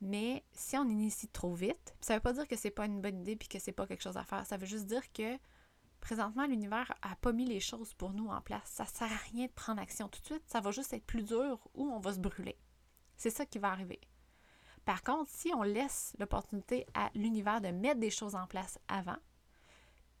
mais 0.00 0.44
si 0.52 0.76
on 0.76 0.84
initie 0.84 1.28
trop 1.28 1.54
vite, 1.54 1.94
ça 2.00 2.14
ne 2.14 2.18
veut 2.18 2.22
pas 2.22 2.32
dire 2.32 2.48
que 2.48 2.56
c'est 2.56 2.72
pas 2.72 2.86
une 2.86 3.00
bonne 3.00 3.20
idée 3.20 3.36
puis 3.36 3.48
que 3.48 3.60
c'est 3.60 3.72
pas 3.72 3.86
quelque 3.86 4.02
chose 4.02 4.16
à 4.16 4.24
faire. 4.24 4.44
Ça 4.44 4.56
veut 4.56 4.66
juste 4.66 4.86
dire 4.86 5.12
que 5.12 5.38
présentement, 6.00 6.44
l'univers 6.46 6.92
a 7.02 7.14
pas 7.14 7.32
mis 7.32 7.46
les 7.46 7.60
choses 7.60 7.94
pour 7.94 8.12
nous 8.12 8.26
en 8.26 8.40
place. 8.40 8.68
Ça 8.68 8.84
sert 8.84 9.10
à 9.10 9.16
rien 9.30 9.46
de 9.46 9.52
prendre 9.52 9.80
action 9.80 10.08
tout 10.08 10.20
de 10.20 10.26
suite. 10.26 10.42
Ça 10.48 10.60
va 10.60 10.72
juste 10.72 10.92
être 10.92 11.06
plus 11.06 11.22
dur 11.22 11.68
ou 11.74 11.84
on 11.84 12.00
va 12.00 12.12
se 12.12 12.18
brûler. 12.18 12.58
C'est 13.16 13.30
ça 13.30 13.46
qui 13.46 13.60
va 13.60 13.70
arriver. 13.70 14.00
Par 14.84 15.04
contre, 15.04 15.30
si 15.30 15.52
on 15.54 15.62
laisse 15.62 16.16
l'opportunité 16.18 16.84
à 16.94 17.10
l'univers 17.14 17.60
de 17.60 17.68
mettre 17.68 18.00
des 18.00 18.10
choses 18.10 18.34
en 18.34 18.48
place 18.48 18.80
avant, 18.88 19.18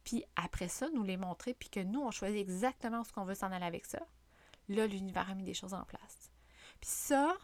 puis 0.04 0.24
après 0.36 0.68
ça, 0.68 0.88
nous 0.94 1.02
les 1.02 1.16
montrer, 1.16 1.54
puis 1.54 1.68
que 1.68 1.80
nous, 1.80 2.00
on 2.00 2.10
choisit 2.10 2.38
exactement 2.38 3.04
ce 3.04 3.12
qu'on 3.12 3.24
veut 3.24 3.34
s'en 3.34 3.52
aller 3.52 3.64
avec 3.64 3.86
ça, 3.86 4.00
là, 4.68 4.86
l'univers 4.86 5.30
a 5.30 5.34
mis 5.34 5.44
des 5.44 5.54
choses 5.54 5.74
en 5.74 5.84
place. 5.84 6.30
Puis 6.80 6.90
ça, 6.90 7.36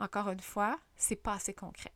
encore 0.00 0.28
une 0.28 0.40
fois, 0.40 0.78
c'est 0.96 1.16
pas 1.16 1.34
assez 1.34 1.54
concret. 1.54 1.92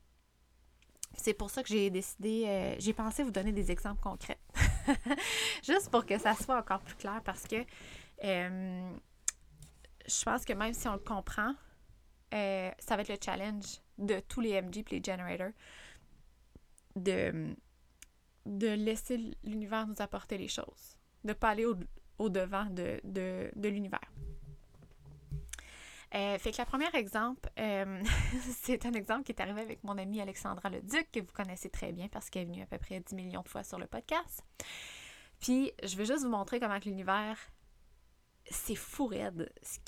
C'est 1.14 1.34
pour 1.34 1.50
ça 1.50 1.62
que 1.62 1.68
j'ai 1.68 1.90
décidé, 1.90 2.44
euh, 2.46 2.74
j'ai 2.78 2.94
pensé 2.94 3.22
vous 3.22 3.30
donner 3.30 3.52
des 3.52 3.70
exemples 3.70 4.00
concrets. 4.00 4.40
Juste 5.62 5.90
pour 5.90 6.06
que 6.06 6.18
ça 6.18 6.34
soit 6.34 6.58
encore 6.58 6.80
plus 6.80 6.94
clair 6.94 7.20
parce 7.22 7.46
que 7.46 7.64
euh, 8.24 8.92
je 10.06 10.24
pense 10.24 10.44
que 10.44 10.54
même 10.54 10.72
si 10.72 10.88
on 10.88 10.94
le 10.94 10.98
comprend, 10.98 11.54
euh, 12.32 12.70
ça 12.78 12.96
va 12.96 13.02
être 13.02 13.10
le 13.10 13.18
challenge 13.22 13.80
de 13.98 14.20
tous 14.20 14.40
les 14.40 14.60
MG 14.60 14.78
et 14.78 14.84
les 14.90 15.02
generators 15.04 15.52
de, 16.96 17.54
de 18.46 18.68
laisser 18.68 19.36
l'univers 19.44 19.86
nous 19.86 20.00
apporter 20.00 20.38
les 20.38 20.48
choses, 20.48 20.96
de 21.24 21.28
ne 21.28 21.32
pas 21.34 21.50
aller 21.50 21.64
au, 21.64 22.28
devant 22.28 22.66
de, 22.66 23.00
l'univers. 23.68 24.00
Euh, 26.14 26.38
fait 26.38 26.52
que 26.52 26.60
le 26.60 26.66
premier 26.66 26.94
exemple, 26.94 27.48
euh, 27.58 28.02
c'est 28.62 28.84
un 28.84 28.92
exemple 28.92 29.24
qui 29.24 29.32
est 29.32 29.40
arrivé 29.40 29.62
avec 29.62 29.82
mon 29.82 29.96
amie 29.96 30.20
Alexandra 30.20 30.68
Leduc, 30.68 31.10
que 31.10 31.20
vous 31.20 31.32
connaissez 31.32 31.70
très 31.70 31.90
bien 31.92 32.08
parce 32.08 32.28
qu'elle 32.28 32.42
est 32.42 32.46
venue 32.46 32.62
à 32.62 32.66
peu 32.66 32.78
près 32.78 33.00
10 33.00 33.14
millions 33.14 33.40
de 33.40 33.48
fois 33.48 33.64
sur 33.64 33.78
le 33.78 33.86
podcast. 33.86 34.44
Puis, 35.40 35.72
je 35.82 35.96
vais 35.96 36.04
juste 36.04 36.22
vous 36.22 36.30
montrer 36.30 36.60
comment 36.60 36.78
l'univers, 36.84 37.38
c'est 38.50 38.74
fou 38.74 39.06
raide 39.06 39.50
ce 39.62 39.78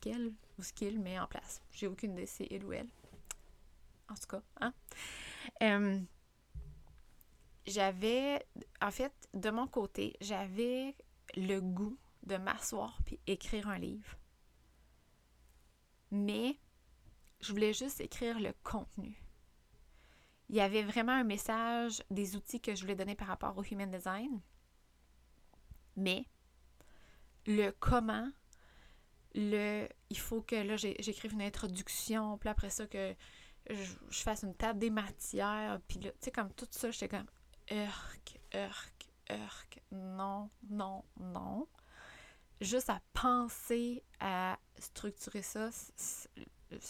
qu'elle 0.00 0.32
ou 0.58 0.62
ce 0.62 0.72
qu'il 0.72 1.00
met 1.00 1.18
en 1.18 1.26
place. 1.26 1.60
J'ai 1.72 1.88
aucune 1.88 2.12
idée, 2.12 2.26
c'est 2.26 2.46
il 2.50 2.64
ou 2.64 2.72
elle 2.72 2.88
en 4.12 4.14
tout 4.14 4.26
cas. 4.28 4.42
Hein? 4.60 4.72
Euh, 5.62 6.00
j'avais, 7.66 8.44
en 8.80 8.90
fait, 8.90 9.12
de 9.34 9.50
mon 9.50 9.66
côté, 9.66 10.16
j'avais 10.20 10.96
le 11.36 11.60
goût 11.60 11.98
de 12.24 12.36
m'asseoir 12.36 12.98
puis 13.04 13.18
écrire 13.26 13.68
un 13.68 13.78
livre. 13.78 14.16
Mais 16.10 16.58
je 17.40 17.52
voulais 17.52 17.72
juste 17.72 18.00
écrire 18.00 18.38
le 18.38 18.52
contenu. 18.62 19.22
Il 20.48 20.56
y 20.56 20.60
avait 20.60 20.82
vraiment 20.82 21.12
un 21.12 21.24
message, 21.24 22.02
des 22.10 22.36
outils 22.36 22.60
que 22.60 22.74
je 22.74 22.82
voulais 22.82 22.94
donner 22.94 23.14
par 23.14 23.28
rapport 23.28 23.56
au 23.56 23.64
human 23.64 23.90
design. 23.90 24.40
Mais 25.96 26.26
le 27.46 27.70
comment, 27.70 28.30
le 29.34 29.88
il 30.10 30.18
faut 30.18 30.42
que 30.42 30.56
là 30.56 30.76
j'écrive 30.76 31.32
une 31.32 31.42
introduction, 31.42 32.36
puis 32.38 32.48
après 32.48 32.70
ça 32.70 32.86
que 32.86 33.14
je, 33.70 33.84
fasse 34.10 34.42
une 34.42 34.54
table 34.54 34.78
des 34.78 34.90
matières, 34.90 35.80
puis 35.88 36.00
là, 36.00 36.10
tu 36.10 36.16
sais, 36.20 36.30
comme 36.30 36.52
tout 36.52 36.66
ça, 36.70 36.90
j'étais 36.90 37.08
comme, 37.08 37.26
urk, 37.72 38.38
urk, 38.54 39.08
urk, 39.30 39.82
non, 39.90 40.50
non, 40.70 41.04
non. 41.18 41.66
Juste 42.60 42.90
à 42.90 43.00
penser 43.12 44.02
à 44.20 44.58
structurer 44.78 45.42
ça, 45.42 45.70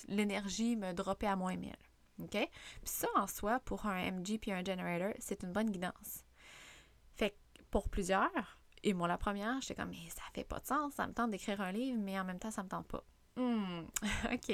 l'énergie 0.08 0.76
me 0.76 0.92
droppait 0.92 1.26
à 1.26 1.36
moins 1.36 1.56
1000. 1.56 1.72
OK? 2.20 2.30
Puis 2.30 2.50
ça, 2.84 3.08
en 3.14 3.26
soi, 3.26 3.60
pour 3.60 3.86
un 3.86 4.10
MG 4.10 4.38
puis 4.38 4.52
un 4.52 4.64
generator, 4.64 5.14
c'est 5.18 5.42
une 5.42 5.52
bonne 5.52 5.70
guidance. 5.70 6.24
Fait 7.16 7.30
que 7.30 7.62
pour 7.70 7.88
plusieurs, 7.88 8.58
et 8.82 8.92
moi 8.92 9.08
la 9.08 9.18
première, 9.18 9.60
j'étais 9.60 9.74
comme, 9.74 9.90
mais 9.90 10.10
ça 10.10 10.22
fait 10.34 10.44
pas 10.44 10.60
de 10.60 10.66
sens, 10.66 10.94
ça 10.94 11.06
me 11.06 11.12
tente 11.12 11.30
d'écrire 11.30 11.60
un 11.60 11.72
livre, 11.72 11.98
mais 12.00 12.18
en 12.18 12.24
même 12.24 12.38
temps, 12.38 12.50
ça 12.50 12.62
me 12.62 12.68
tente 12.68 12.88
pas. 12.88 13.04
Hmm, 13.36 13.84
OK. 14.32 14.52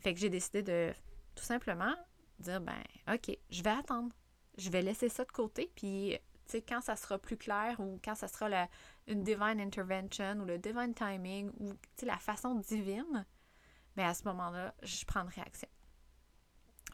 Fait 0.00 0.14
que 0.14 0.20
j'ai 0.20 0.30
décidé 0.30 0.62
de 0.62 0.92
tout 1.34 1.44
simplement 1.44 1.94
dire 2.38 2.60
ben 2.60 2.82
OK, 3.12 3.36
je 3.50 3.62
vais 3.62 3.70
attendre. 3.70 4.10
Je 4.58 4.70
vais 4.70 4.82
laisser 4.82 5.08
ça 5.08 5.24
de 5.24 5.32
côté 5.32 5.72
puis 5.74 6.18
quand 6.66 6.80
ça 6.80 6.96
sera 6.96 7.18
plus 7.18 7.36
clair 7.36 7.78
ou 7.78 8.00
quand 8.02 8.14
ça 8.14 8.28
sera 8.28 8.48
la, 8.48 8.68
une 9.06 9.22
divine 9.22 9.60
intervention 9.60 10.40
ou 10.40 10.44
le 10.44 10.58
divine 10.58 10.94
timing 10.94 11.50
ou 11.58 11.74
la 12.02 12.16
façon 12.16 12.54
divine, 12.54 13.26
mais 13.96 14.04
à 14.04 14.14
ce 14.14 14.24
moment-là, 14.24 14.74
je 14.82 15.04
prendrai 15.04 15.42
action. 15.42 15.68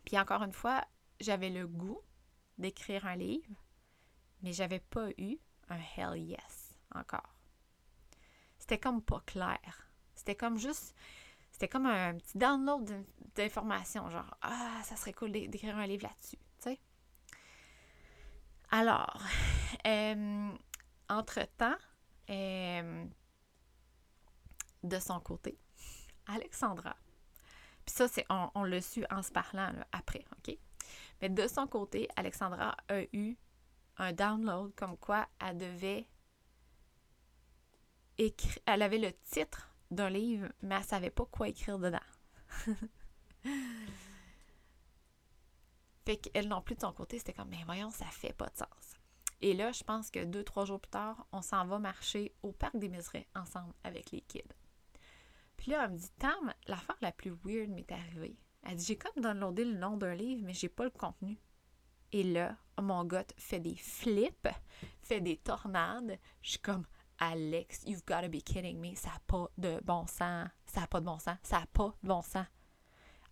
Puis 0.05 0.19
encore 0.19 0.43
une 0.43 0.53
fois, 0.53 0.85
j'avais 1.21 1.51
le 1.51 1.67
goût 1.67 2.01
d'écrire 2.59 3.07
un 3.07 3.17
livre, 3.17 3.49
mais 4.43 4.53
j'avais 4.53 4.81
pas 4.81 5.11
eu 5.19 5.39
un 5.69 5.79
hell 5.97 6.17
yes 6.17 6.75
encore. 6.95 7.35
C'était 8.59 8.79
comme 8.79 9.03
pas 9.03 9.23
clair. 9.27 9.91
C'était 10.15 10.37
comme 10.37 10.59
juste 10.59 10.95
c'était 11.51 11.69
comme 11.69 11.87
un 11.87 12.17
petit 12.17 12.37
download 12.37 13.05
d'informations, 13.37 14.11
genre 14.11 14.37
Ah, 14.43 14.81
ça 14.83 14.97
serait 14.97 15.13
cool 15.13 15.31
d'écrire 15.31 15.77
un 15.77 15.87
livre 15.87 16.03
là-dessus. 16.03 16.39
Alors, 18.75 19.23
euh, 19.87 20.51
entre-temps, 21.09 21.77
euh, 22.29 23.05
de 24.83 24.99
son 24.99 25.21
côté, 25.21 25.57
Alexandra, 26.27 26.97
puis 27.87 27.95
ça, 27.95 28.09
c'est 28.09 28.27
on, 28.29 28.65
l'a 28.65 28.81
su 28.81 29.05
en 29.11 29.23
se 29.23 29.31
parlant 29.31 29.73
après, 29.93 30.25
OK? 30.33 30.59
Mais 31.23 31.29
de 31.29 31.47
son 31.47 31.69
côté, 31.69 32.09
Alexandra 32.17 32.77
a 32.89 33.03
eu 33.13 33.37
un 33.99 34.13
download 34.13 34.75
comme 34.75 34.97
quoi 34.97 35.29
elle 35.39 35.59
devait 35.59 36.09
écrit, 38.19 38.61
elle 38.67 38.83
avait 38.83 38.99
le 38.99 39.13
titre 39.31 39.73
d'un 39.93 40.11
livre, 40.11 40.49
mais 40.63 40.75
elle 40.75 40.85
savait 40.85 41.11
pas 41.11 41.27
quoi 41.27 41.49
écrire 41.49 41.79
dedans. 41.79 41.99
fait 46.05 46.17
qu'elle 46.17 46.49
non 46.49 46.61
plus 46.61 46.75
de 46.75 46.81
son 46.81 46.93
côté, 46.93 47.19
c'était 47.19 47.33
comme, 47.33 47.49
mais 47.49 47.63
voyons, 47.65 47.91
ça 47.91 48.07
fait 48.07 48.33
pas 48.33 48.49
de 48.49 48.57
sens. 48.57 48.95
Et 49.41 49.55
là, 49.55 49.73
je 49.73 49.83
pense 49.85 50.11
que 50.11 50.25
deux, 50.25 50.45
trois 50.45 50.65
jours 50.65 50.81
plus 50.81 50.91
tard, 50.91 51.27
on 51.33 51.43
s'en 51.43 51.67
va 51.67 51.79
marcher 51.79 52.35
au 52.43 52.53
parc 52.53 52.77
des 52.77 52.89
Miserets 52.89 53.29
ensemble 53.35 53.75
avec 53.83 54.11
les 54.11 54.21
kids. 54.23 54.43
Puis 55.57 55.71
là, 55.71 55.85
elle 55.85 55.93
me 55.93 55.99
dit, 55.99 56.11
Tam, 56.19 56.53
l'affaire 56.67 56.97
la 57.01 57.13
plus 57.13 57.33
weird 57.45 57.71
m'est 57.71 57.91
arrivée. 57.93 58.37
Elle 58.63 58.77
dit, 58.77 58.85
j'ai 58.87 58.97
comme 58.97 59.23
downloadé 59.23 59.65
le 59.65 59.77
nom 59.77 59.97
d'un 59.97 60.15
livre, 60.15 60.43
mais 60.45 60.55
j'ai 60.55 60.69
pas 60.69 60.85
le 60.85 60.91
contenu. 60.91 61.39
Et 62.13 62.23
là, 62.23 62.57
mon 62.81 63.05
gars 63.05 63.25
fait 63.37 63.61
des 63.61 63.77
flips, 63.77 64.49
fait 65.03 65.21
des 65.21 65.37
tornades. 65.37 66.19
Je 66.41 66.51
suis 66.51 66.59
comme, 66.59 66.87
Alex, 67.19 67.83
you've 67.87 68.05
got 68.07 68.23
to 68.23 68.29
be 68.29 68.43
kidding 68.43 68.79
me. 68.79 68.95
Ça 68.95 69.11
n'a 69.11 69.21
pas 69.27 69.51
de 69.59 69.81
bon 69.85 70.07
sens. 70.07 70.49
Ça 70.67 70.81
n'a 70.81 70.87
pas 70.87 71.01
de 71.01 71.07
bon 71.07 71.19
sens. 71.19 71.37
Ça 71.43 71.61
n'a 71.61 71.67
pas 71.67 71.95
de 72.03 72.09
bon 72.09 72.23
sens. 72.23 72.47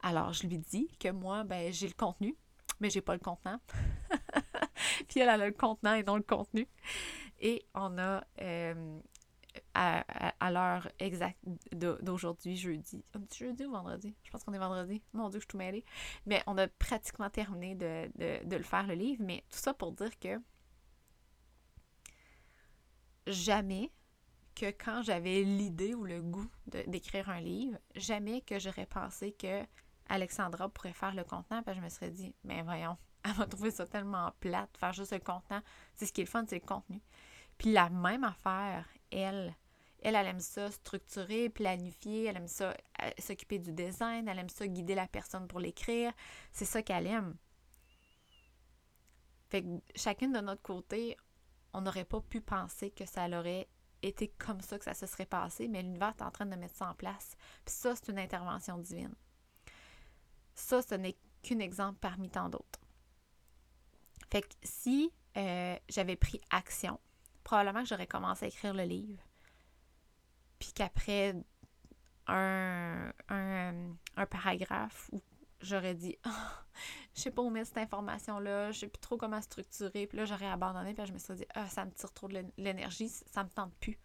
Alors, 0.02 0.33
je 0.33 0.47
lui 0.47 0.59
dis 0.59 0.88
que 0.99 1.09
moi, 1.09 1.45
ben, 1.45 1.73
j'ai 1.73 1.87
le 1.87 1.95
contenu, 1.95 2.37
mais 2.83 2.91
j'ai 2.91 3.01
pas 3.01 3.15
le 3.15 3.21
contenant. 3.21 3.61
Puis 5.09 5.21
elle, 5.21 5.29
a 5.29 5.37
le 5.39 5.53
contenant 5.53 5.95
et 5.95 6.03
non 6.03 6.17
le 6.17 6.23
contenu. 6.23 6.67
Et 7.41 7.65
on 7.75 7.97
a, 7.97 8.25
euh, 8.41 8.99
à, 9.75 10.51
l'heure 10.51 10.89
exacte 10.99 11.39
d'aujourd'hui, 11.73 12.57
jeudi. 12.57 13.05
Jeudi 13.35 13.65
ou 13.65 13.71
vendredi? 13.71 14.15
Je 14.25 14.31
pense 14.31 14.43
qu'on 14.43 14.53
est 14.53 14.59
vendredi. 14.59 15.01
Mon 15.12 15.29
Dieu, 15.29 15.39
je 15.39 15.45
suis 15.45 15.49
tout 15.49 15.57
mêlée. 15.57 15.85
Mais 16.27 16.43
on 16.47 16.59
a 16.59 16.67
pratiquement 16.67 17.31
terminé 17.31 17.77
de, 17.77 18.45
de 18.45 18.57
le 18.57 18.65
faire, 18.65 18.87
le 18.87 18.95
livre. 18.95 19.23
Mais 19.25 19.45
tout 19.49 19.59
ça 19.59 19.73
pour 19.73 19.93
dire 19.93 20.19
que 20.19 20.41
jamais 23.29 23.93
que 24.57 24.67
quand 24.67 25.03
j'avais 25.03 25.43
l'idée 25.43 25.95
ou 25.95 26.05
le 26.05 26.21
goût 26.21 26.51
d'écrire 26.67 27.31
un 27.31 27.41
livre, 27.41 27.79
jamais 27.95 28.41
que 28.43 28.59
j'aurais 28.59 28.87
pensé 28.87 29.33
que 29.33 29.62
Alexandra 30.09 30.68
pourrait 30.68 30.92
faire 30.92 31.14
le 31.14 31.25
contenant, 31.25 31.62
parce 31.62 31.76
que 31.76 31.80
je 31.80 31.85
me 31.85 31.88
serais 31.88 32.11
dit, 32.11 32.35
mais 32.44 32.62
voyons, 32.62 32.97
elle 33.25 33.32
va 33.32 33.47
trouver 33.47 33.71
ça 33.71 33.87
tellement 33.87 34.32
plate, 34.40 34.76
faire 34.76 34.92
juste 34.92 35.12
le 35.12 35.21
contenant. 35.21 35.62
C'est 35.94 36.06
ce 36.06 36.12
qui 36.12 36.21
est 36.23 36.25
le 36.25 36.30
fun, 36.30 36.44
c'est 36.49 36.61
le 36.61 36.66
contenu. 36.66 37.00
Puis 37.59 37.73
la 37.73 37.88
même 37.90 38.25
affaire, 38.25 38.88
elle, 39.11 39.54
elle, 40.02 40.16
elle 40.16 40.26
aime 40.26 40.40
ça 40.40 40.71
structurer, 40.71 41.49
planifier, 41.49 42.25
elle 42.25 42.37
aime 42.37 42.49
ça 42.49 42.75
euh, 43.02 43.11
s'occuper 43.18 43.59
du 43.59 43.73
design, 43.73 44.26
elle 44.26 44.38
aime 44.38 44.49
ça 44.49 44.66
guider 44.66 44.94
la 44.94 45.06
personne 45.06 45.47
pour 45.47 45.61
l'écrire. 45.61 46.12
C'est 46.50 46.64
ça 46.64 46.82
qu'elle 46.82 47.06
aime. 47.06 47.37
Fait 49.50 49.62
que 49.62 49.68
chacune 49.94 50.32
de 50.32 50.40
notre 50.40 50.62
côté, 50.62 51.16
on 51.73 51.82
n'aurait 51.82 52.04
pas 52.04 52.21
pu 52.21 52.40
penser 52.40 52.90
que 52.90 53.06
ça 53.06 53.28
aurait 53.28 53.68
été 54.02 54.28
comme 54.28 54.61
ça 54.61 54.78
que 54.78 54.85
ça 54.85 54.94
se 54.94 55.06
serait 55.06 55.26
passé, 55.26 55.68
mais 55.68 55.82
l'univers 55.82 56.14
est 56.18 56.23
en 56.23 56.30
train 56.30 56.47
de 56.47 56.56
mettre 56.56 56.75
ça 56.75 56.90
en 56.90 56.94
place. 56.94 57.37
Puis 57.64 57.75
ça, 57.75 57.94
c'est 57.94 58.11
une 58.11 58.18
intervention 58.18 58.78
divine. 58.78 59.14
Ça, 60.54 60.82
ce 60.82 60.94
n'est 60.94 61.16
qu'un 61.42 61.59
exemple 61.59 61.99
parmi 62.00 62.30
tant 62.30 62.49
d'autres. 62.49 62.80
Fait 64.30 64.42
que 64.42 64.54
si 64.62 65.12
euh, 65.37 65.76
j'avais 65.88 66.16
pris 66.16 66.40
action, 66.50 66.99
probablement 67.44 67.82
que 67.82 67.88
j'aurais 67.88 68.06
commencé 68.06 68.44
à 68.44 68.49
écrire 68.49 68.75
le 68.75 68.85
livre. 68.85 69.23
Puis 70.59 70.73
qu'après 70.73 71.35
un, 72.26 73.12
un, 73.29 73.96
un, 74.16 74.27
paragraphe 74.27 75.11
ou 75.12 75.20
j'aurais 75.61 75.94
dit 75.94 76.16
ah, 76.24 76.64
je 77.14 77.20
sais 77.22 77.31
pas 77.31 77.42
où 77.42 77.50
mettre 77.50 77.68
cette 77.68 77.79
information-là, 77.79 78.70
je 78.70 78.81
sais 78.81 78.88
plus 78.88 79.00
trop 79.00 79.16
comment 79.16 79.40
structurer. 79.40 80.07
Puis 80.07 80.16
là, 80.16 80.24
j'aurais 80.24 80.46
abandonné, 80.46 80.94
puis 80.94 81.05
je 81.07 81.12
me 81.12 81.18
suis 81.18 81.35
dit 81.35 81.46
ah, 81.55 81.68
ça 81.68 81.85
me 81.85 81.90
tire 81.90 82.12
trop 82.12 82.29
de 82.29 82.44
l'énergie, 82.57 83.09
ça 83.09 83.44
me 83.44 83.50
tente 83.50 83.74
plus. 83.81 83.98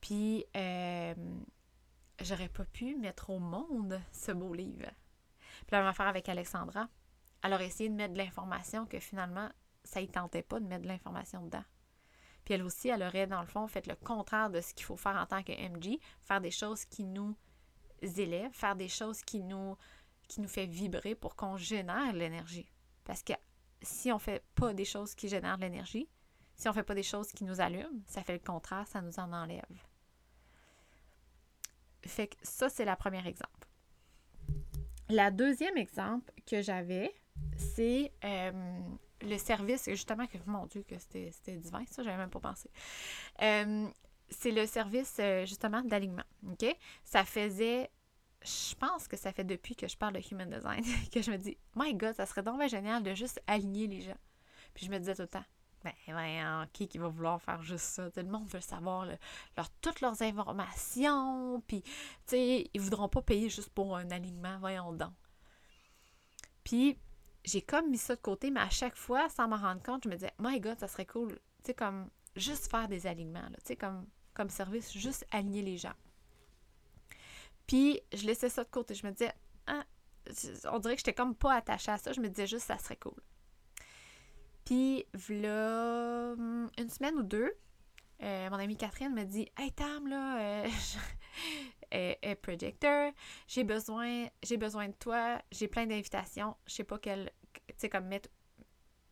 Puis, 0.00 0.44
euh, 0.56 1.14
j'aurais 2.20 2.48
pas 2.48 2.64
pu 2.64 2.96
mettre 2.96 3.30
au 3.30 3.38
monde 3.38 4.00
ce 4.12 4.32
beau 4.32 4.54
livre. 4.54 4.90
Puis 5.60 5.72
la 5.72 5.78
même 5.78 5.88
affaire 5.88 6.08
avec 6.08 6.28
Alexandra. 6.28 6.88
Elle 7.42 7.54
aurait 7.54 7.66
essayé 7.66 7.88
de 7.88 7.94
mettre 7.94 8.12
de 8.12 8.18
l'information 8.18 8.86
que 8.86 8.98
finalement, 8.98 9.48
ça 9.84 10.00
ne 10.00 10.06
tentait 10.06 10.42
pas 10.42 10.60
de 10.60 10.66
mettre 10.66 10.82
de 10.82 10.88
l'information 10.88 11.42
dedans. 11.42 11.64
Puis 12.44 12.54
elle 12.54 12.62
aussi, 12.62 12.88
elle 12.88 13.02
aurait, 13.02 13.26
dans 13.26 13.40
le 13.40 13.46
fond, 13.46 13.66
fait 13.66 13.86
le 13.86 13.94
contraire 13.94 14.50
de 14.50 14.60
ce 14.60 14.74
qu'il 14.74 14.84
faut 14.84 14.96
faire 14.96 15.16
en 15.16 15.26
tant 15.26 15.42
que 15.42 15.52
MG, 15.52 15.98
faire 16.22 16.40
des 16.40 16.50
choses 16.50 16.84
qui 16.84 17.04
nous 17.04 17.36
élèvent, 18.02 18.52
faire 18.52 18.76
des 18.76 18.88
choses 18.88 19.22
qui 19.22 19.42
nous, 19.42 19.76
qui 20.28 20.40
nous 20.40 20.48
fait 20.48 20.66
vibrer 20.66 21.14
pour 21.14 21.36
qu'on 21.36 21.56
génère 21.56 22.12
l'énergie. 22.12 22.70
Parce 23.04 23.22
que 23.22 23.34
si 23.82 24.12
on 24.12 24.18
fait 24.18 24.44
pas 24.54 24.74
des 24.74 24.84
choses 24.84 25.14
qui 25.14 25.28
génèrent 25.28 25.58
l'énergie, 25.58 26.08
si 26.56 26.68
on 26.68 26.72
fait 26.72 26.82
pas 26.82 26.94
des 26.94 27.02
choses 27.02 27.32
qui 27.32 27.44
nous 27.44 27.60
allument, 27.60 28.02
ça 28.06 28.22
fait 28.22 28.34
le 28.34 28.38
contraire, 28.38 28.86
ça 28.86 29.00
nous 29.00 29.18
en 29.18 29.32
enlève. 29.32 29.89
Fait 32.06 32.28
que 32.28 32.36
ça, 32.42 32.68
c'est 32.68 32.84
la 32.84 32.96
première 32.96 33.26
exemple. 33.26 33.68
La 35.08 35.30
deuxième 35.30 35.76
exemple 35.76 36.32
que 36.46 36.62
j'avais, 36.62 37.12
c'est 37.56 38.12
euh, 38.24 38.80
le 39.22 39.38
service, 39.38 39.88
justement, 39.88 40.26
que 40.26 40.38
mon 40.46 40.66
Dieu, 40.66 40.84
que 40.86 40.98
c'était 40.98 41.56
divin, 41.56 41.84
ça, 41.90 42.02
j'avais 42.02 42.16
même 42.16 42.30
pas 42.30 42.40
pensé. 42.40 42.70
Euh, 43.42 43.88
c'est 44.28 44.52
le 44.52 44.66
service, 44.66 45.16
euh, 45.18 45.44
justement, 45.44 45.82
d'alignement. 45.82 46.22
Ça 47.04 47.24
faisait, 47.24 47.90
je 48.42 48.74
pense 48.76 49.08
que 49.08 49.16
ça 49.16 49.32
fait 49.32 49.44
depuis 49.44 49.74
que 49.74 49.88
je 49.88 49.96
parle 49.96 50.14
de 50.14 50.22
Human 50.30 50.48
Design 50.48 50.84
que 51.12 51.22
je 51.22 51.30
me 51.30 51.36
dis, 51.36 51.56
My 51.74 51.94
God, 51.94 52.14
ça 52.14 52.26
serait 52.26 52.42
donc 52.42 52.62
génial 52.68 53.02
de 53.02 53.14
juste 53.14 53.42
aligner 53.46 53.86
les 53.86 54.00
gens. 54.00 54.18
Puis 54.74 54.86
je 54.86 54.90
me 54.90 54.98
disais 54.98 55.14
tout 55.14 55.22
le 55.22 55.28
temps, 55.28 55.44
ben, 55.84 55.92
ben 56.08 56.66
qui 56.72 56.88
qui 56.88 56.98
va 56.98 57.08
vouloir 57.08 57.40
faire 57.40 57.62
juste 57.62 57.84
ça? 57.84 58.10
Tout 58.10 58.20
le 58.20 58.28
monde 58.28 58.48
veut 58.48 58.60
savoir 58.60 59.06
leur, 59.56 59.70
toutes 59.80 60.00
leurs 60.00 60.22
informations, 60.22 61.62
puis, 61.66 61.82
tu 61.82 61.92
sais, 62.26 62.70
ils 62.72 62.80
voudront 62.80 63.08
pas 63.08 63.22
payer 63.22 63.48
juste 63.48 63.70
pour 63.70 63.96
un 63.96 64.10
alignement, 64.10 64.58
voyons 64.58 64.92
donc. 64.92 65.14
Puis, 66.64 66.98
j'ai 67.44 67.62
comme 67.62 67.90
mis 67.90 67.98
ça 67.98 68.16
de 68.16 68.20
côté, 68.20 68.50
mais 68.50 68.60
à 68.60 68.70
chaque 68.70 68.96
fois, 68.96 69.28
sans 69.28 69.48
m'en 69.48 69.56
rendre 69.56 69.82
compte, 69.82 70.04
je 70.04 70.08
me 70.08 70.14
disais, 70.14 70.32
my 70.38 70.60
God, 70.60 70.78
ça 70.78 70.88
serait 70.88 71.06
cool, 71.06 71.32
tu 71.32 71.66
sais, 71.66 71.74
comme 71.74 72.10
juste 72.36 72.70
faire 72.70 72.88
des 72.88 73.06
alignements, 73.06 73.48
tu 73.58 73.60
sais, 73.64 73.76
comme, 73.76 74.06
comme 74.34 74.50
service, 74.50 74.92
juste 74.92 75.26
aligner 75.30 75.62
les 75.62 75.78
gens. 75.78 75.94
Puis, 77.66 78.00
je 78.12 78.26
laissais 78.26 78.48
ça 78.48 78.64
de 78.64 78.68
côté. 78.68 78.94
Je 78.94 79.06
me 79.06 79.12
disais, 79.12 79.32
ah, 79.68 79.84
on 80.72 80.80
dirait 80.80 80.94
que 80.94 81.00
j'étais 81.00 81.14
comme 81.14 81.36
pas 81.36 81.54
attachée 81.54 81.92
à 81.92 81.98
ça. 81.98 82.12
Je 82.12 82.20
me 82.20 82.28
disais 82.28 82.48
juste, 82.48 82.66
ça 82.66 82.78
serait 82.78 82.96
cool. 82.96 83.22
Puis, 84.70 85.04
hum, 85.32 86.70
une 86.78 86.88
semaine 86.90 87.16
ou 87.16 87.24
deux, 87.24 87.52
euh, 88.22 88.50
mon 88.50 88.56
amie 88.56 88.76
Catherine 88.76 89.12
me 89.12 89.24
dit 89.24 89.48
Hey 89.58 89.72
Tam, 89.72 90.06
là, 90.06 90.62
euh, 91.92 92.34
projecteur, 92.42 93.12
j'ai 93.48 93.64
besoin, 93.64 94.28
j'ai 94.44 94.56
besoin 94.58 94.86
de 94.86 94.92
toi, 94.92 95.42
j'ai 95.50 95.66
plein 95.66 95.86
d'invitations, 95.88 96.56
je 96.68 96.74
sais 96.74 96.84
pas 96.84 97.00
quelle, 97.00 97.32
tu 97.52 97.74
sais, 97.78 97.88
comme 97.88 98.06
mettre, 98.06 98.28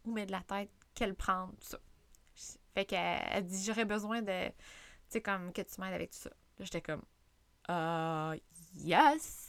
où 0.05 0.12
mettre 0.12 0.29
de 0.29 0.33
la 0.33 0.42
tête, 0.42 0.71
quelle 0.94 1.16
prendre, 1.16 1.53
tout 1.55 1.66
ça. 1.66 1.79
Fait 2.73 2.85
qu'elle 2.85 3.44
dit 3.44 3.64
J'aurais 3.64 3.85
besoin 3.85 4.23
de, 4.23 4.47
tu 4.51 4.55
sais, 5.09 5.21
comme 5.21 5.53
que 5.53 5.62
tu 5.62 5.81
m'aides 5.81 5.94
avec 5.94 6.12
tout 6.12 6.18
ça. 6.18 6.31
J'étais 6.61 6.83
comme 6.83 7.03
Euh, 7.68 8.37
yes! 8.77 9.47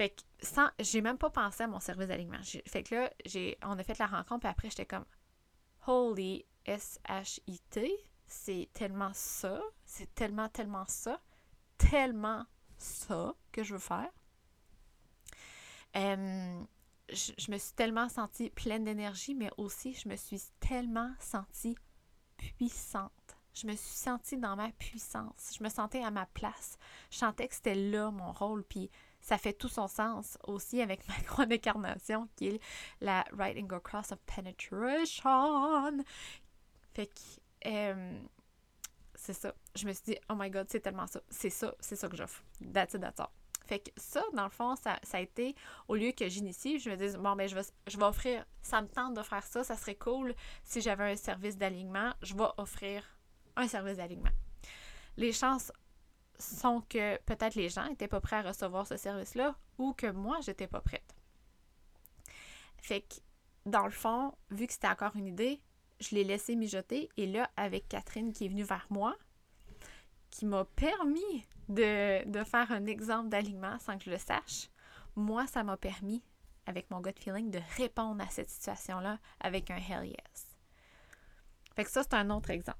Fait 0.00 0.08
que 0.08 0.22
sans, 0.40 0.70
j'ai 0.78 1.02
même 1.02 1.18
pas 1.18 1.28
pensé 1.28 1.64
à 1.64 1.66
mon 1.66 1.78
service 1.78 2.08
d'alignement. 2.08 2.40
Fait 2.66 2.82
que 2.82 2.94
là, 2.94 3.10
j'ai, 3.26 3.58
on 3.62 3.78
a 3.78 3.82
fait 3.82 3.98
la 3.98 4.06
rencontre, 4.06 4.40
puis 4.40 4.48
après, 4.48 4.70
j'étais 4.70 4.86
comme 4.86 5.04
Holy 5.86 6.46
S-H-I-T 6.64 7.90
c'est 8.26 8.70
tellement 8.72 9.10
ça, 9.12 9.60
c'est 9.84 10.14
tellement, 10.14 10.48
tellement 10.48 10.86
ça, 10.86 11.20
tellement 11.76 12.46
ça 12.78 13.34
que 13.52 13.62
je 13.62 13.74
veux 13.74 13.78
faire. 13.78 14.08
je, 15.94 16.64
je, 17.36 17.50
me 17.50 17.58
suis 17.58 17.74
tellement 17.74 18.08
sentie 18.08 18.48
pleine 18.48 18.84
d'énergie, 18.84 19.34
mais 19.34 19.50
aussi 19.58 19.92
je 19.92 20.08
me 20.08 20.16
suis 20.16 20.40
tellement 20.60 21.12
sentie 21.18 21.76
puissante. 22.38 23.36
Je 23.52 23.66
me 23.66 23.74
suis 23.74 23.98
sentie 23.98 24.38
dans 24.38 24.56
ma 24.56 24.70
puissance. 24.70 25.56
Je 25.58 25.62
me 25.62 25.68
sentais 25.68 26.02
à 26.02 26.10
ma 26.10 26.24
place. 26.24 26.78
Je 27.10 27.18
sentais 27.18 27.48
que 27.48 27.54
c'était 27.54 27.74
là 27.74 28.10
mon 28.10 28.32
rôle. 28.32 28.64
Puis 28.64 28.90
ça 29.20 29.38
fait 29.38 29.52
tout 29.52 29.68
son 29.68 29.88
sens 29.88 30.38
aussi 30.46 30.80
avec 30.80 31.06
ma 31.08 31.18
grande 31.18 31.52
incarnation 31.52 32.28
qui 32.36 32.48
est 32.48 32.60
la 33.00 33.24
Right 33.32 33.56
Angle 33.56 33.80
Cross 33.80 34.12
of 34.12 34.18
Penetration. 34.26 36.04
Fait 36.94 37.06
que 37.06 37.20
euh, 37.66 38.18
c'est 39.14 39.34
ça. 39.34 39.54
Je 39.76 39.86
me 39.86 39.92
suis 39.92 40.04
dit, 40.04 40.16
oh 40.30 40.34
my 40.36 40.50
god, 40.50 40.66
c'est 40.70 40.80
tellement 40.80 41.06
ça. 41.06 41.20
C'est 41.28 41.50
ça, 41.50 41.74
c'est 41.80 41.96
ça 41.96 42.08
que 42.08 42.16
j'offre. 42.16 42.42
That's 42.72 42.94
it, 42.94 43.00
that's 43.00 43.20
all. 43.20 43.28
Fait 43.66 43.78
que 43.78 43.90
ça, 43.96 44.24
dans 44.32 44.44
le 44.44 44.50
fond, 44.50 44.74
ça, 44.74 44.98
a 45.12 45.20
été, 45.20 45.54
au 45.86 45.94
lieu 45.94 46.10
que 46.10 46.28
j'initie, 46.28 46.80
je 46.80 46.90
me 46.90 46.96
dis, 46.96 47.16
bon, 47.16 47.36
ben, 47.36 47.48
je 47.48 47.54
vais, 47.54 47.62
je 47.86 47.96
vais 47.96 48.04
offrir, 48.04 48.44
ça 48.62 48.82
me 48.82 48.88
tente 48.88 49.14
d'offrir 49.14 49.44
ça, 49.44 49.62
ça 49.62 49.76
serait 49.76 49.94
cool 49.94 50.34
si 50.64 50.80
j'avais 50.80 51.12
un 51.12 51.16
service 51.16 51.56
d'alignement, 51.56 52.12
je 52.22 52.34
vais 52.34 52.48
offrir 52.56 53.04
un 53.54 53.68
service 53.68 53.98
d'alignement. 53.98 54.32
Les 55.16 55.32
chances 55.32 55.70
sont 56.40 56.82
que 56.88 57.16
peut-être 57.22 57.54
les 57.54 57.68
gens 57.68 57.86
n'étaient 57.88 58.08
pas 58.08 58.20
prêts 58.20 58.36
à 58.36 58.42
recevoir 58.42 58.86
ce 58.86 58.96
service-là 58.96 59.54
ou 59.78 59.92
que 59.92 60.10
moi, 60.10 60.38
j'étais 60.42 60.66
pas 60.66 60.80
prête. 60.80 61.14
Fait 62.78 63.02
que, 63.02 63.16
dans 63.66 63.84
le 63.84 63.90
fond, 63.90 64.34
vu 64.50 64.66
que 64.66 64.72
c'était 64.72 64.88
encore 64.88 65.14
une 65.16 65.26
idée, 65.26 65.60
je 66.00 66.14
l'ai 66.14 66.24
laissé 66.24 66.56
mijoter 66.56 67.08
et 67.16 67.26
là, 67.26 67.50
avec 67.56 67.88
Catherine 67.88 68.32
qui 68.32 68.46
est 68.46 68.48
venue 68.48 68.62
vers 68.62 68.86
moi, 68.90 69.16
qui 70.30 70.46
m'a 70.46 70.64
permis 70.64 71.46
de, 71.68 72.44
faire 72.44 72.70
un 72.72 72.86
exemple 72.86 73.28
d'alignement 73.28 73.78
sans 73.78 73.98
que 73.98 74.04
je 74.04 74.10
le 74.10 74.18
sache, 74.18 74.70
moi, 75.16 75.46
ça 75.46 75.62
m'a 75.62 75.76
permis, 75.76 76.22
avec 76.66 76.90
mon 76.90 77.00
gut 77.00 77.12
feeling, 77.18 77.50
de 77.50 77.60
répondre 77.76 78.22
à 78.22 78.28
cette 78.28 78.50
situation-là 78.50 79.18
avec 79.40 79.70
un 79.70 79.76
hell 79.76 80.06
yes. 80.06 80.56
Fait 81.74 81.84
que 81.84 81.90
ça, 81.90 82.02
c'est 82.02 82.14
un 82.14 82.30
autre 82.30 82.50
exemple. 82.50 82.78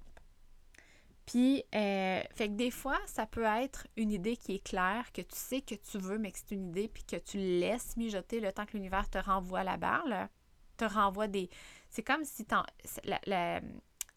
Puis, 1.31 1.63
euh, 1.77 2.23
fait 2.35 2.49
que 2.49 2.55
des 2.55 2.73
fois, 2.73 2.99
ça 3.07 3.25
peut 3.25 3.45
être 3.45 3.87
une 3.97 4.11
idée 4.11 4.37
qui 4.37 4.57
est 4.57 4.65
claire, 4.65 5.13
que 5.13 5.23
tu 5.23 5.37
sais 5.37 5.61
que 5.61 5.77
tu 5.77 5.97
veux, 5.97 6.19
mais 6.19 6.33
que 6.33 6.39
c'est 6.39 6.51
une 6.57 6.71
idée, 6.71 6.89
puis 6.89 7.05
que 7.05 7.15
tu 7.15 7.39
laisses 7.39 7.97
mijoter 7.97 8.41
le 8.41 8.53
temps 8.53 8.67
que 8.67 8.73
l'univers 8.73 9.09
te 9.09 9.19
renvoie 9.19 9.63
la 9.63 9.77
balle, 9.77 10.29
te 10.77 10.85
renvoie 10.85 11.29
des. 11.29 11.49
C'est 11.89 12.03
comme 12.03 12.25
si 12.25 12.45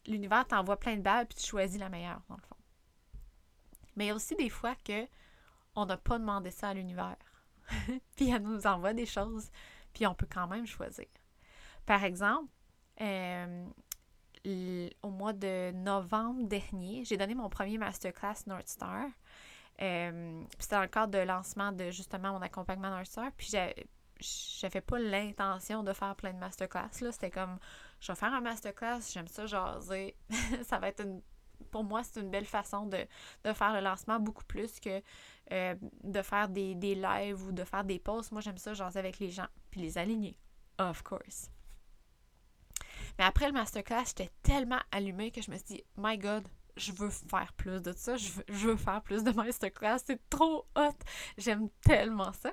l'univers 0.08 0.44
t'envoie 0.48 0.76
plein 0.76 0.96
de 0.96 1.02
balles, 1.02 1.26
puis 1.26 1.38
tu 1.38 1.46
choisis 1.46 1.78
la 1.78 1.88
meilleure, 1.88 2.20
dans 2.28 2.34
le 2.34 2.42
fond. 2.42 2.56
Mais 3.94 4.06
il 4.06 4.08
y 4.08 4.10
a 4.10 4.16
aussi 4.16 4.34
des 4.34 4.50
fois 4.50 4.74
que 4.84 5.06
on 5.76 5.86
n'a 5.86 5.96
pas 5.96 6.18
demandé 6.18 6.50
ça 6.50 6.70
à 6.70 6.74
l'univers. 6.74 7.16
puis 8.16 8.30
elle 8.30 8.42
nous 8.42 8.66
envoie 8.66 8.92
des 8.92 9.06
choses, 9.06 9.52
puis 9.92 10.04
on 10.08 10.16
peut 10.16 10.26
quand 10.28 10.48
même 10.48 10.66
choisir. 10.66 11.06
Par 11.86 12.02
exemple, 12.02 12.50
euh, 13.00 13.66
au 15.02 15.10
mois 15.10 15.32
de 15.32 15.72
novembre 15.72 16.46
dernier, 16.46 17.04
j'ai 17.04 17.16
donné 17.16 17.34
mon 17.34 17.48
premier 17.48 17.78
masterclass 17.78 18.46
North 18.46 18.68
Star. 18.68 19.06
Euh, 19.82 20.42
c'était 20.58 20.76
dans 20.76 20.82
le 20.82 20.88
cadre 20.88 21.12
de 21.12 21.24
lancement 21.24 21.72
de 21.72 21.90
justement 21.90 22.32
mon 22.32 22.42
accompagnement 22.42 22.90
North 22.90 23.06
Star. 23.06 23.30
Puis 23.36 23.52
j'avais 24.20 24.80
pas 24.80 24.98
l'intention 24.98 25.82
de 25.82 25.92
faire 25.92 26.14
plein 26.14 26.32
de 26.32 26.38
masterclass. 26.38 26.88
C'était 26.92 27.30
comme 27.30 27.58
je 28.00 28.12
vais 28.12 28.16
faire 28.16 28.32
un 28.32 28.40
masterclass, 28.40 29.00
j'aime 29.12 29.28
ça 29.28 29.46
jaser. 29.46 30.16
ça 30.62 30.78
va 30.78 30.88
être 30.88 31.04
une. 31.04 31.22
Pour 31.70 31.84
moi, 31.84 32.02
c'est 32.04 32.20
une 32.20 32.30
belle 32.30 32.44
façon 32.44 32.86
de, 32.86 32.98
faire 33.54 33.72
le 33.72 33.80
lancement 33.80 34.20
beaucoup 34.20 34.44
plus 34.44 34.78
que 34.78 35.00
euh, 35.52 35.74
de 36.02 36.22
faire 36.22 36.48
des, 36.48 36.74
des 36.74 36.94
lives 36.94 37.42
ou 37.46 37.52
de 37.52 37.64
faire 37.64 37.84
des 37.84 37.98
posts. 37.98 38.32
Moi, 38.32 38.40
j'aime 38.42 38.58
ça 38.58 38.74
jaser 38.74 38.98
avec 38.98 39.18
les 39.18 39.30
gens, 39.30 39.46
puis 39.70 39.80
les 39.80 39.96
aligner. 39.98 40.36
Of 40.78 41.02
course. 41.02 41.53
Mais 43.18 43.24
après 43.24 43.46
le 43.46 43.52
masterclass, 43.52 44.04
j'étais 44.06 44.30
tellement 44.42 44.80
allumée 44.90 45.30
que 45.30 45.42
je 45.42 45.50
me 45.50 45.56
suis 45.56 45.66
dit, 45.66 45.84
My 45.96 46.18
God, 46.18 46.46
je 46.76 46.92
veux 46.92 47.10
faire 47.10 47.52
plus 47.52 47.80
de 47.80 47.92
ça, 47.92 48.16
je 48.16 48.30
veux, 48.48 48.76
faire 48.76 49.02
plus 49.02 49.22
de 49.22 49.30
masterclass, 49.30 49.98
c'est 50.04 50.28
trop 50.28 50.66
hot, 50.76 50.96
j'aime 51.38 51.68
tellement 51.82 52.32
ça. 52.32 52.52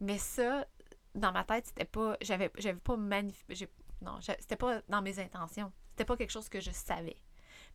Mais 0.00 0.18
ça, 0.18 0.66
dans 1.14 1.32
ma 1.32 1.44
tête, 1.44 1.66
c'était 1.66 1.84
pas, 1.84 2.16
j'avais, 2.20 2.50
j'avais 2.58 2.80
pas 2.80 2.96
non, 2.96 4.18
c'était 4.20 4.56
pas 4.56 4.80
dans 4.88 5.02
mes 5.02 5.18
intentions, 5.18 5.72
c'était 5.90 6.04
pas 6.04 6.16
quelque 6.16 6.30
chose 6.30 6.48
que 6.48 6.60
je 6.60 6.70
savais. 6.70 7.16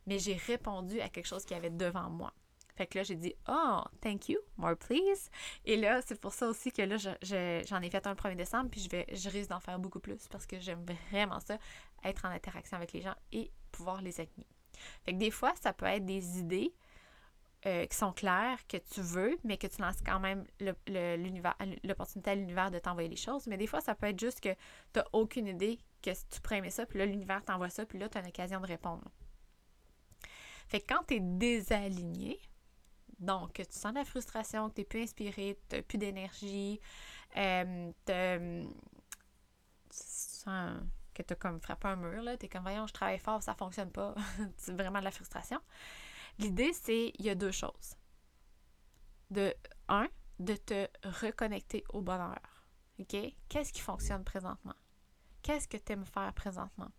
Mais 0.06 0.18
j'ai 0.18 0.34
répondu 0.34 1.00
à 1.00 1.08
quelque 1.08 1.26
chose 1.26 1.44
qui 1.44 1.54
avait 1.54 1.70
devant 1.70 2.10
moi. 2.10 2.32
Fait 2.76 2.86
que 2.86 2.98
là, 2.98 3.04
j'ai 3.04 3.16
dit 3.16 3.34
Oh, 3.48 3.80
thank 4.00 4.28
you, 4.28 4.38
more 4.56 4.76
please. 4.76 5.30
Et 5.64 5.76
là, 5.76 6.00
c'est 6.02 6.20
pour 6.20 6.34
ça 6.34 6.46
aussi 6.46 6.70
que 6.72 6.82
là, 6.82 6.96
j'en 6.96 7.82
ai 7.82 7.90
fait 7.90 8.06
un 8.06 8.10
le 8.10 8.16
1er 8.16 8.36
décembre, 8.36 8.70
puis 8.70 8.80
je, 8.80 8.88
vais, 8.88 9.06
je 9.12 9.28
risque 9.28 9.50
d'en 9.50 9.60
faire 9.60 9.78
beaucoup 9.78 10.00
plus 10.00 10.28
parce 10.28 10.46
que 10.46 10.58
j'aime 10.58 10.84
vraiment 11.10 11.40
ça, 11.40 11.58
être 12.04 12.24
en 12.24 12.28
interaction 12.28 12.76
avec 12.76 12.92
les 12.92 13.00
gens 13.00 13.14
et 13.32 13.50
pouvoir 13.72 14.02
les 14.02 14.20
aligner. 14.20 14.46
Fait 15.04 15.12
que 15.12 15.18
des 15.18 15.30
fois, 15.30 15.54
ça 15.60 15.72
peut 15.72 15.86
être 15.86 16.04
des 16.04 16.38
idées 16.38 16.74
euh, 17.66 17.86
qui 17.86 17.96
sont 17.96 18.12
claires, 18.12 18.58
que 18.68 18.76
tu 18.76 19.00
veux, 19.00 19.38
mais 19.42 19.56
que 19.56 19.66
tu 19.66 19.80
lances 19.80 20.00
quand 20.04 20.20
même 20.20 20.44
l'opportunité 21.82 22.30
à 22.30 22.34
l'univers 22.34 22.70
de 22.70 22.78
t'envoyer 22.78 23.08
les 23.08 23.16
choses. 23.16 23.46
Mais 23.46 23.56
des 23.56 23.66
fois, 23.66 23.80
ça 23.80 23.94
peut 23.94 24.06
être 24.06 24.20
juste 24.20 24.40
que 24.40 24.52
tu 24.52 24.98
n'as 25.00 25.04
aucune 25.12 25.46
idée 25.46 25.78
que 26.02 26.10
tu 26.10 26.40
pourrais 26.40 26.70
ça, 26.70 26.86
puis 26.86 26.98
là, 26.98 27.06
l'univers 27.06 27.42
t'envoie 27.44 27.70
ça, 27.70 27.84
puis 27.84 27.98
là, 27.98 28.08
tu 28.08 28.18
as 28.18 28.20
une 28.20 28.28
occasion 28.28 28.60
de 28.60 28.66
répondre. 28.66 29.02
Fait 30.68 30.80
que 30.80 30.86
quand 30.94 31.02
tu 31.08 31.14
es 31.14 31.20
désaligné, 31.20 32.38
donc, 33.18 33.54
tu 33.54 33.64
sens 33.70 33.94
la 33.94 34.04
frustration, 34.04 34.68
que 34.68 34.74
tu 34.74 34.80
n'es 34.80 34.84
plus 34.84 35.02
inspiré, 35.02 35.58
tu 35.68 35.76
n'as 35.76 35.82
plus 35.82 35.98
d'énergie, 35.98 36.80
euh, 37.36 37.90
tu 38.04 38.72
sens 39.90 40.80
que 41.14 41.22
tu 41.22 41.32
as 41.32 41.36
comme 41.36 41.60
frappé 41.60 41.88
un 41.88 41.96
mur, 41.96 42.22
tu 42.38 42.46
es 42.46 42.48
comme, 42.48 42.62
voyons, 42.62 42.86
je 42.86 42.92
travaille 42.92 43.18
fort, 43.18 43.42
ça 43.42 43.52
ne 43.52 43.56
fonctionne 43.56 43.90
pas. 43.90 44.14
c'est 44.56 44.72
vraiment 44.72 44.98
de 44.98 45.04
la 45.04 45.10
frustration. 45.10 45.60
L'idée, 46.38 46.72
c'est, 46.72 47.12
il 47.18 47.24
y 47.24 47.30
a 47.30 47.34
deux 47.34 47.52
choses. 47.52 47.96
De, 49.30 49.54
un, 49.88 50.08
de 50.38 50.54
te 50.54 50.86
reconnecter 51.02 51.84
au 51.88 52.02
bonheur. 52.02 52.66
OK? 52.98 53.16
Qu'est-ce 53.48 53.72
qui 53.72 53.80
fonctionne 53.80 54.24
présentement? 54.24 54.74
Qu'est-ce 55.42 55.68
que 55.68 55.76
tu 55.78 55.92
aimes 55.92 56.04
faire 56.04 56.32
présentement? 56.34 56.90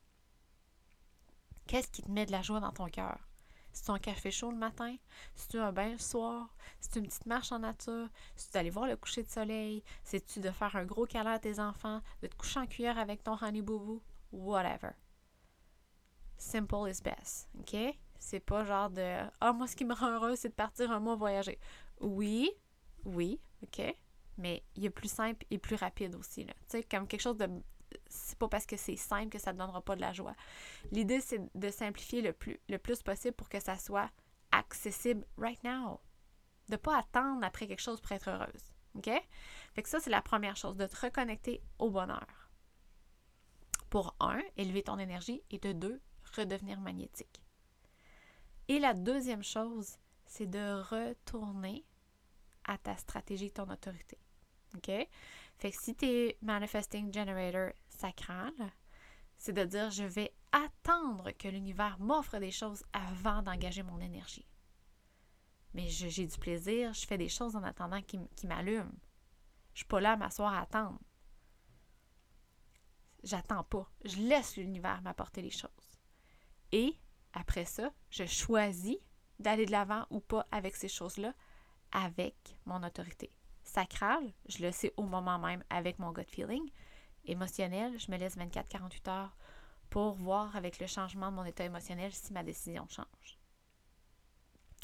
Qu'est-ce 1.67 1.89
qui 1.89 2.01
te 2.01 2.09
met 2.09 2.25
de 2.25 2.31
la 2.31 2.41
joie 2.41 2.59
dans 2.59 2.71
ton 2.71 2.87
cœur? 2.87 3.19
C'est 3.77 3.91
un 3.91 3.99
café 3.99 4.31
chaud 4.31 4.49
le 4.49 4.57
matin? 4.57 4.95
C'est-tu 5.35 5.59
un 5.59 5.71
bain 5.71 5.91
le 5.91 5.99
soir? 5.99 6.53
C'est 6.79 6.95
une 6.99 7.05
petite 7.05 7.27
marche 7.27 7.51
en 7.51 7.59
nature? 7.59 8.09
C'est 8.35 8.51
d'aller 8.53 8.71
voir 8.71 8.87
le 8.87 8.97
coucher 8.97 9.21
de 9.21 9.29
soleil? 9.29 9.83
C'est-tu 10.03 10.39
de 10.39 10.49
faire 10.49 10.75
un 10.75 10.83
gros 10.83 11.05
câlin 11.05 11.33
à 11.33 11.39
tes 11.39 11.59
enfants? 11.59 12.01
De 12.23 12.27
te 12.27 12.35
coucher 12.35 12.59
en 12.59 12.65
cuillère 12.65 12.97
avec 12.97 13.23
ton 13.23 13.37
honey 13.39 13.61
boubou? 13.61 14.01
Whatever. 14.31 14.93
Simple 16.37 16.89
is 16.89 17.01
best. 17.03 17.49
OK? 17.59 17.77
C'est 18.17 18.39
pas 18.39 18.65
genre 18.65 18.89
de 18.89 19.19
Ah, 19.39 19.53
moi, 19.53 19.67
ce 19.67 19.75
qui 19.75 19.85
me 19.85 19.93
rend 19.93 20.09
heureux, 20.09 20.35
c'est 20.35 20.49
de 20.49 20.55
partir 20.55 20.91
un 20.91 20.99
mois 20.99 21.15
voyager. 21.15 21.59
Oui, 22.01 22.49
oui, 23.05 23.39
OK? 23.61 23.81
Mais 24.39 24.63
il 24.75 24.83
y 24.83 24.87
a 24.87 24.91
plus 24.91 25.11
simple 25.11 25.45
et 25.51 25.59
plus 25.59 25.75
rapide 25.75 26.15
aussi. 26.15 26.45
Tu 26.45 26.53
sais, 26.67 26.83
comme 26.83 27.07
quelque 27.07 27.21
chose 27.21 27.37
de 27.37 27.47
c'est 28.09 28.37
pas 28.37 28.47
parce 28.47 28.65
que 28.65 28.77
c'est 28.77 28.95
simple 28.95 29.29
que 29.29 29.39
ça 29.39 29.53
ne 29.53 29.57
donnera 29.57 29.81
pas 29.81 29.95
de 29.95 30.01
la 30.01 30.13
joie. 30.13 30.35
L'idée, 30.91 31.21
c'est 31.21 31.41
de 31.55 31.69
simplifier 31.69 32.21
le 32.21 32.33
plus, 32.33 32.59
le 32.69 32.77
plus 32.77 33.01
possible 33.01 33.35
pour 33.35 33.49
que 33.49 33.59
ça 33.59 33.77
soit 33.77 34.09
accessible 34.51 35.25
right 35.37 35.63
now. 35.63 35.99
De 36.67 36.73
ne 36.73 36.77
pas 36.77 36.97
attendre 36.97 37.43
après 37.45 37.67
quelque 37.67 37.81
chose 37.81 38.01
pour 38.01 38.11
être 38.11 38.29
heureuse. 38.29 38.73
OK? 38.95 39.09
Fait 39.73 39.83
que 39.83 39.89
ça, 39.89 39.99
c'est 39.99 40.09
la 40.09 40.21
première 40.21 40.55
chose, 40.55 40.75
de 40.75 40.85
te 40.85 40.99
reconnecter 40.99 41.61
au 41.79 41.89
bonheur. 41.89 42.49
Pour 43.89 44.15
un, 44.19 44.41
élever 44.57 44.83
ton 44.83 44.99
énergie 44.99 45.41
et 45.49 45.59
de 45.59 45.71
deux, 45.71 46.01
redevenir 46.35 46.79
magnétique. 46.79 47.41
Et 48.67 48.79
la 48.79 48.93
deuxième 48.93 49.43
chose, 49.43 49.97
c'est 50.25 50.47
de 50.49 50.81
retourner 50.81 51.85
à 52.65 52.77
ta 52.77 52.97
stratégie, 52.97 53.51
ton 53.51 53.69
autorité. 53.69 54.17
OK? 54.75 54.91
Fait 55.57 55.71
que 55.71 55.81
si 55.81 55.95
tu 55.95 56.05
es 56.05 56.37
Manifesting 56.41 57.11
Generator 57.11 57.71
sacral, 57.89 58.53
c'est 59.37 59.53
de 59.53 59.65
dire 59.65 59.89
je 59.89 60.03
vais 60.03 60.33
attendre 60.51 61.31
que 61.31 61.47
l'univers 61.47 61.99
m'offre 61.99 62.37
des 62.37 62.51
choses 62.51 62.83
avant 62.93 63.41
d'engager 63.41 63.83
mon 63.83 63.99
énergie. 63.99 64.47
Mais 65.73 65.87
j'ai 65.87 66.27
du 66.27 66.37
plaisir, 66.37 66.93
je 66.93 67.05
fais 67.05 67.17
des 67.17 67.29
choses 67.29 67.55
en 67.55 67.63
attendant 67.63 68.01
qui, 68.01 68.19
qui 68.35 68.47
m'allument. 68.47 68.93
Je 69.73 69.79
suis 69.79 69.87
pas 69.87 69.99
là 69.99 70.13
à 70.13 70.17
m'asseoir 70.17 70.53
à 70.53 70.61
attendre. 70.61 70.99
J'attends 73.23 73.63
pas. 73.63 73.91
Je 74.05 74.17
laisse 74.17 74.57
l'univers 74.57 75.01
m'apporter 75.01 75.41
les 75.41 75.51
choses. 75.51 75.99
Et 76.71 76.95
après 77.33 77.65
ça, 77.65 77.91
je 78.09 78.25
choisis 78.25 78.97
d'aller 79.39 79.65
de 79.65 79.71
l'avant 79.71 80.05
ou 80.09 80.19
pas 80.19 80.47
avec 80.51 80.75
ces 80.75 80.87
choses-là, 80.87 81.33
avec 81.91 82.57
mon 82.65 82.81
autorité 82.83 83.31
sacral, 83.67 84.33
je 84.47 84.63
le 84.63 84.71
sais 84.71 84.93
au 84.97 85.03
moment 85.03 85.39
même 85.39 85.63
avec 85.69 85.99
mon 85.99 86.11
gut 86.11 86.23
feeling. 86.27 86.69
Émotionnel, 87.25 87.99
je 87.99 88.11
me 88.11 88.17
laisse 88.17 88.37
24-48 88.37 89.09
heures 89.09 89.37
pour 89.89 90.13
voir 90.13 90.55
avec 90.55 90.79
le 90.79 90.87
changement 90.87 91.31
de 91.31 91.35
mon 91.35 91.45
état 91.45 91.65
émotionnel 91.65 92.11
si 92.13 92.33
ma 92.33 92.43
décision 92.43 92.87
change. 92.87 93.37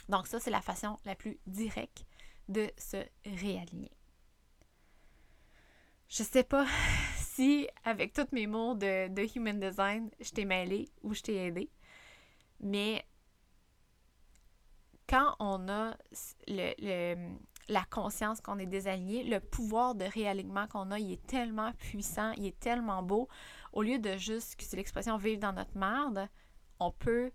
Donc 0.09 0.27
ça, 0.27 0.39
c'est 0.39 0.51
la 0.51 0.61
façon 0.61 0.97
la 1.05 1.15
plus 1.15 1.39
directe 1.47 2.05
de 2.49 2.69
se 2.77 2.97
réaligner. 3.25 3.91
Je 6.09 6.23
sais 6.23 6.43
pas 6.43 6.67
si 7.15 7.67
avec 7.85 8.13
tous 8.13 8.27
mes 8.31 8.47
mots 8.47 8.75
de, 8.75 9.07
de 9.07 9.37
Human 9.37 9.59
Design, 9.59 10.09
je 10.19 10.31
t'ai 10.31 10.45
mêlé 10.45 10.89
ou 11.01 11.13
je 11.13 11.21
t'ai 11.21 11.47
aidé, 11.47 11.69
mais 12.59 13.05
quand 15.07 15.35
on 15.39 15.69
a 15.69 15.95
le, 16.47 17.35
la 17.67 17.83
conscience 17.85 18.41
qu'on 18.41 18.59
est 18.59 18.65
désaligné, 18.65 19.23
le 19.23 19.39
pouvoir 19.39 19.95
de 19.95 20.05
réalignement 20.05 20.67
qu'on 20.67 20.91
a, 20.91 20.99
il 20.99 21.13
est 21.13 21.27
tellement 21.27 21.71
puissant, 21.73 22.31
il 22.37 22.45
est 22.45 22.59
tellement 22.59 23.03
beau. 23.03 23.27
Au 23.71 23.81
lieu 23.81 23.99
de 23.99 24.17
juste, 24.17 24.55
c'est 24.59 24.77
l'expression 24.77 25.17
vivre 25.17 25.39
dans 25.39 25.53
notre 25.53 25.77
merde, 25.77 26.27
on 26.79 26.91
peut 26.91 27.31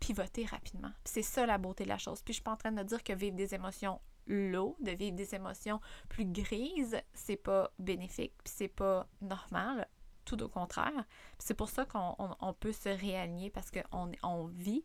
pivoter 0.00 0.44
rapidement. 0.44 0.92
C'est 1.04 1.22
ça 1.22 1.46
la 1.46 1.58
beauté 1.58 1.84
de 1.84 1.88
la 1.88 1.98
chose. 1.98 2.22
Puis 2.22 2.34
je 2.34 2.36
suis 2.36 2.42
pas 2.42 2.52
en 2.52 2.56
train 2.56 2.72
de 2.72 2.82
dire 2.82 3.02
que 3.02 3.12
vivre 3.12 3.36
des 3.36 3.54
émotions 3.54 4.00
low, 4.26 4.76
de 4.80 4.90
vivre 4.90 5.16
des 5.16 5.34
émotions 5.34 5.80
plus 6.08 6.26
grises, 6.26 6.98
c'est 7.12 7.36
pas 7.36 7.70
bénéfique, 7.78 8.32
puis 8.42 8.52
c'est 8.54 8.68
pas 8.68 9.06
normal. 9.20 9.88
Tout 10.24 10.42
au 10.42 10.48
contraire. 10.48 11.04
C'est 11.38 11.52
pour 11.52 11.68
ça 11.68 11.84
qu'on 11.84 12.54
peut 12.58 12.72
se 12.72 12.88
réaligner 12.88 13.50
parce 13.50 13.70
qu'on 13.70 14.10
on 14.22 14.46
vit, 14.46 14.82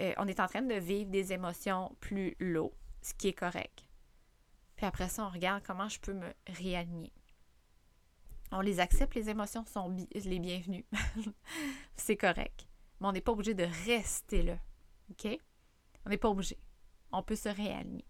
euh, 0.00 0.14
on 0.16 0.26
est 0.26 0.40
en 0.40 0.46
train 0.46 0.62
de 0.62 0.74
vivre 0.74 1.10
des 1.10 1.34
émotions 1.34 1.94
plus 2.00 2.34
low 2.40 2.72
ce 3.02 3.14
qui 3.14 3.28
est 3.28 3.32
correct. 3.32 3.84
Puis 4.76 4.86
après 4.86 5.08
ça, 5.08 5.26
on 5.26 5.28
regarde 5.28 5.62
comment 5.66 5.88
je 5.88 6.00
peux 6.00 6.14
me 6.14 6.32
réaligner. 6.46 7.12
On 8.52 8.60
les 8.60 8.80
accepte, 8.80 9.14
les 9.14 9.30
émotions 9.30 9.64
sont 9.64 9.94
les 10.14 10.38
bienvenues. 10.38 10.86
c'est 11.96 12.16
correct. 12.16 12.66
Mais 13.00 13.08
on 13.08 13.12
n'est 13.12 13.20
pas 13.20 13.32
obligé 13.32 13.54
de 13.54 13.66
rester 13.86 14.42
là. 14.42 14.58
OK? 15.10 15.38
On 16.04 16.10
n'est 16.10 16.18
pas 16.18 16.28
obligé. 16.28 16.58
On 17.12 17.22
peut 17.22 17.36
se 17.36 17.48
réaligner. 17.48 18.04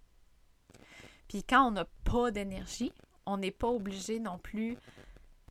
Puis 1.29 1.45
quand 1.45 1.69
on 1.69 1.71
n'a 1.71 1.87
pas 2.05 2.31
d'énergie, 2.31 2.93
on 3.27 3.39
n'est 3.39 3.53
pas 3.53 3.69
obligé 3.69 4.19
non 4.19 4.39
plus. 4.39 4.77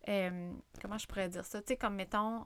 Euh, 0.10 0.52
comment 0.82 0.98
je 0.98 1.08
pourrais 1.08 1.30
dire 1.30 1.46
ça? 1.46 1.62
Tu 1.62 1.70
sais, 1.70 1.78
comme 1.78 1.96
mettons 1.96 2.44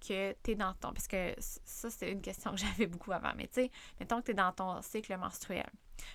que 0.00 0.32
tu 0.42 0.52
es 0.52 0.54
dans 0.54 0.74
ton. 0.74 0.92
Parce 0.92 1.08
que 1.08 1.34
ça, 1.38 1.90
c'est 1.90 2.10
une 2.10 2.22
question 2.22 2.52
que 2.52 2.56
j'avais 2.58 2.86
beaucoup 2.86 3.12
avant. 3.12 3.32
Mais 3.36 3.48
tu 3.48 3.54
sais, 3.54 3.70
mettons 4.00 4.20
que 4.20 4.26
tu 4.26 4.30
es 4.32 4.34
dans 4.34 4.52
ton 4.52 4.80
cycle 4.82 5.16
menstruel, 5.16 5.68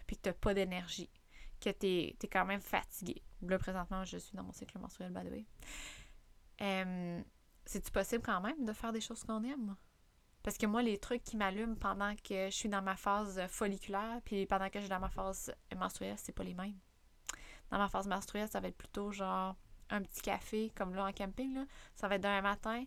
puis 0.08 0.18
que 0.18 0.22
tu 0.22 0.30
n'as 0.30 0.34
pas 0.34 0.54
d'énergie, 0.54 1.10
que 1.60 1.70
tu 1.70 1.88
es, 1.88 2.28
quand 2.32 2.46
même 2.46 2.62
fatigué. 2.62 3.22
Là, 3.42 3.58
présentement, 3.58 4.04
je 4.06 4.18
suis 4.18 4.36
dans 4.36 4.44
mon 4.44 4.54
cycle 4.54 4.78
menstruel, 4.80 5.12
by 5.12 5.46
c'est-tu 7.66 7.92
possible 7.92 8.24
quand 8.24 8.42
même 8.42 8.66
de 8.66 8.74
faire 8.74 8.92
des 8.92 9.02
choses 9.02 9.24
qu'on 9.24 9.44
aime? 9.44 9.76
Parce 10.44 10.58
que 10.58 10.66
moi, 10.66 10.82
les 10.82 10.98
trucs 10.98 11.24
qui 11.24 11.38
m'allument 11.38 11.76
pendant 11.76 12.14
que 12.16 12.50
je 12.50 12.56
suis 12.56 12.70
dans 12.70 12.82
ma 12.82 12.98
phase 12.98 13.42
folliculaire, 13.48 14.20
puis 14.26 14.46
pendant 14.46 14.68
que 14.70 14.76
je 14.76 14.82
suis 14.82 14.90
dans 14.90 15.00
ma 15.00 15.10
phase 15.10 15.54
menstruelle, 15.76 16.18
c'est 16.18 16.34
pas 16.34 16.44
les 16.44 16.54
mêmes. 16.54 16.78
Dans 17.72 17.78
ma 17.78 17.88
phase 17.88 18.08
menstruelle, 18.08 18.50
ça 18.50 18.60
va 18.60 18.68
être 18.68 18.78
plutôt 18.78 19.12
genre 19.12 19.56
un 19.90 20.02
petit 20.02 20.22
café, 20.22 20.72
comme 20.76 20.94
là 20.94 21.06
en 21.06 21.14
camping, 21.14 21.54
là. 21.54 21.66
Ça 21.96 22.08
va 22.08 22.16
être 22.16 22.22
d'un 22.22 22.42
matin 22.42 22.84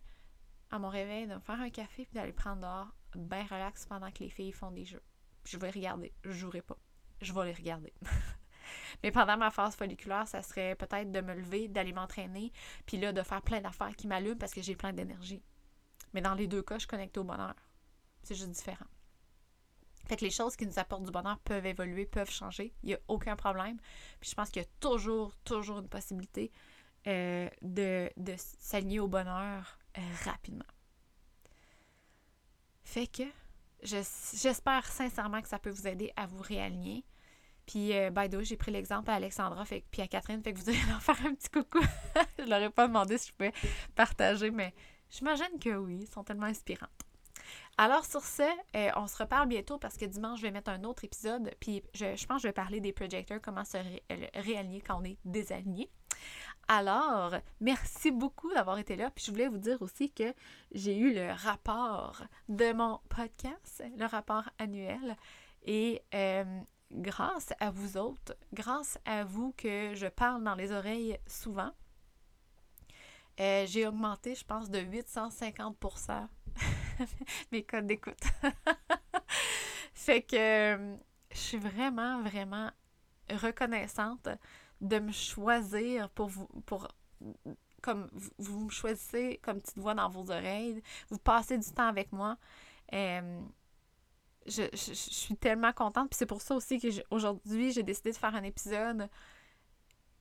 à 0.71 0.79
mon 0.79 0.89
réveil 0.89 1.27
de 1.27 1.35
me 1.35 1.41
faire 1.41 1.61
un 1.61 1.71
café 1.71 2.05
puis 2.05 2.15
d'aller 2.15 2.33
prendre 2.33 2.63
dehors, 2.63 2.95
bien 3.15 3.45
relax 3.45 3.87
pendant 3.87 4.11
que 4.11 4.21
les 4.21 4.31
filles 4.31 4.53
font 4.53 4.71
des 4.71 4.85
jeux. 4.85 5.03
je 5.45 5.59
vais 5.59 5.71
regarder. 5.71 6.13
Je 6.25 6.33
jouerai 6.33 6.63
pas. 6.63 6.79
Je 7.21 7.33
vais 7.33 7.47
les 7.47 7.53
regarder. 7.53 7.95
Mais 9.03 9.11
pendant 9.11 9.37
ma 9.37 9.51
phase 9.51 9.77
folliculaire, 9.77 10.27
ça 10.27 10.43
serait 10.43 10.75
peut-être 10.75 11.11
de 11.13 11.21
me 11.21 11.35
lever, 11.35 11.69
d'aller 11.69 11.93
m'entraîner, 11.93 12.53
puis 12.85 12.97
là, 12.97 13.13
de 13.13 13.23
faire 13.23 13.43
plein 13.43 13.61
d'affaires 13.61 13.95
qui 13.97 14.07
m'allument 14.07 14.37
parce 14.37 14.53
que 14.53 14.63
j'ai 14.63 14.77
plein 14.77 14.93
d'énergie. 14.93 15.43
Mais 16.15 16.21
dans 16.21 16.35
les 16.35 16.47
deux 16.47 16.63
cas, 16.63 16.75
je 16.75 16.81
suis 16.81 16.89
connectée 16.89 17.21
au 17.21 17.25
bonheur. 17.25 17.55
C'est 18.23 18.35
juste 18.35 18.51
différent. 18.51 18.87
Fait 20.07 20.17
que 20.17 20.25
les 20.25 20.31
choses 20.31 20.57
qui 20.57 20.67
nous 20.67 20.79
apportent 20.79 21.05
du 21.05 21.11
bonheur 21.11 21.39
peuvent 21.41 21.67
évoluer, 21.67 22.07
peuvent 22.07 22.31
changer. 22.31 22.73
Il 22.83 22.89
n'y 22.89 22.95
a 22.95 23.01
aucun 23.09 23.35
problème. 23.37 23.79
Puis 24.21 24.31
je 24.31 24.35
pense 24.35 24.51
qu'il 24.51 24.63
y 24.63 24.65
a 24.65 24.69
toujours, 24.81 25.37
toujours 25.39 25.81
une 25.81 25.89
possibilité 25.89 26.53
euh, 27.07 27.49
de, 27.63 28.11
de 28.17 28.35
s'aligner 28.37 29.01
au 29.01 29.09
bonheur 29.09 29.79
rapidement. 30.25 30.65
Fait 32.85 33.07
que 33.07 33.25
j'espère 33.83 34.87
sincèrement 34.87 35.43
que 35.43 35.49
ça 35.49 35.59
peut 35.59 35.71
vous 35.71 35.87
aider 35.87 36.13
à 36.17 36.27
vous 36.27 36.41
réaligner. 36.41 37.05
Puis, 37.67 37.93
euh, 37.93 38.11
by 38.11 38.29
j'ai 38.45 38.57
pris 38.57 38.71
l'exemple 38.71 39.11
à 39.11 39.15
Alexandra 39.15 39.65
fait, 39.65 39.85
puis 39.91 40.01
à 40.01 40.07
Catherine, 40.07 40.41
fait 40.41 40.55
que 40.55 40.59
vous 40.61 40.69
allez 40.69 40.79
leur 40.89 41.03
faire 41.03 41.19
un 41.27 41.35
petit 41.35 41.49
coucou. 41.49 41.81
je 42.39 42.45
leur 42.45 42.63
ai 42.63 42.71
pas 42.71 42.87
demandé 42.87 43.19
si 43.19 43.29
je 43.29 43.33
pouvais 43.33 43.53
partager, 43.95 44.51
mais 44.51 44.73
j'imagine 45.11 45.59
que 45.61 45.77
oui, 45.77 45.99
ils 46.03 46.07
sont 46.09 46.23
tellement 46.23 46.47
inspirantes. 46.47 46.91
Alors 47.77 48.07
sur 48.07 48.23
ce, 48.23 48.43
euh, 48.77 48.91
on 48.97 49.07
se 49.07 49.17
reparle 49.19 49.49
bientôt 49.49 49.79
parce 49.79 49.97
que 49.97 50.05
dimanche, 50.05 50.39
je 50.39 50.43
vais 50.43 50.51
mettre 50.51 50.71
un 50.71 50.85
autre 50.85 51.05
épisode. 51.05 51.51
Puis 51.61 51.83
je, 51.93 52.17
je 52.17 52.27
pense 52.27 52.39
que 52.39 52.43
je 52.43 52.49
vais 52.49 52.53
parler 52.53 52.81
des 52.81 52.93
projecteurs, 52.93 53.41
comment 53.43 53.65
se 53.65 53.77
réaligner 54.35 54.81
quand 54.81 55.01
on 55.01 55.05
est 55.05 55.19
désaligné. 55.25 55.91
Alors, 56.69 57.35
merci 57.61 58.11
beaucoup 58.11 58.53
d'avoir 58.53 58.79
été 58.79 58.97
là. 58.97 59.11
Puis 59.11 59.25
je 59.25 59.31
voulais 59.31 59.49
vous 59.49 59.59
dire 59.59 59.81
aussi 59.83 60.11
que 60.11 60.35
j'ai 60.73 60.99
eu 60.99 61.15
le 61.15 61.31
rapport 61.33 62.25
de 62.49 62.73
mon 62.73 63.01
podcast, 63.09 63.85
le 63.97 64.07
rapport 64.07 64.51
annuel. 64.59 65.17
Et 65.65 66.03
euh, 66.15 66.45
grâce 66.91 67.53
à 67.61 67.71
vous 67.71 67.97
autres, 67.97 68.37
grâce 68.53 68.99
à 69.05 69.25
vous 69.25 69.55
que 69.57 69.95
je 69.95 70.09
parle 70.09 70.43
dans 70.43 70.57
les 70.57 70.73
oreilles 70.73 71.19
souvent, 71.29 71.71
euh, 73.39 73.65
j'ai 73.67 73.87
augmenté, 73.87 74.35
je 74.35 74.45
pense, 74.45 74.69
de 74.69 74.81
850% 74.81 76.27
mes 77.53 77.63
codes 77.63 77.87
d'écoute. 77.87 78.15
fait 79.95 80.23
que 80.23 80.37
euh, 80.37 80.97
je 81.31 81.39
suis 81.39 81.59
vraiment, 81.59 82.23
vraiment 82.23 82.71
reconnaissante 83.31 84.29
de 84.81 84.99
me 84.99 85.13
choisir 85.13 86.11
pour 86.11 86.29
vous, 86.29 86.47
pour 86.67 86.89
comme 87.83 88.09
vous, 88.39 88.65
me 88.65 88.71
choisissez 88.71 89.39
comme 89.43 89.61
petite 89.61 89.79
voix 89.79 89.95
dans 89.95 90.09
vos 90.09 90.31
oreilles, 90.31 90.83
vous 91.09 91.19
passez 91.19 91.57
du 91.57 91.71
temps 91.71 91.87
avec 91.87 92.13
moi. 92.13 92.37
Euh, 92.93 93.41
je, 94.47 94.69
suis 94.75 95.37
tellement 95.37 95.73
contente. 95.73 96.11
Puis 96.11 96.19
c'est 96.19 96.27
pour 96.27 96.41
ça 96.41 96.55
aussi 96.55 96.79
que 96.79 96.89
aujourd'hui, 97.11 97.73
j'ai 97.73 97.83
décidé 97.83 98.13
de 98.13 98.17
faire 98.17 98.35
un 98.35 98.43
épisode, 98.43 99.09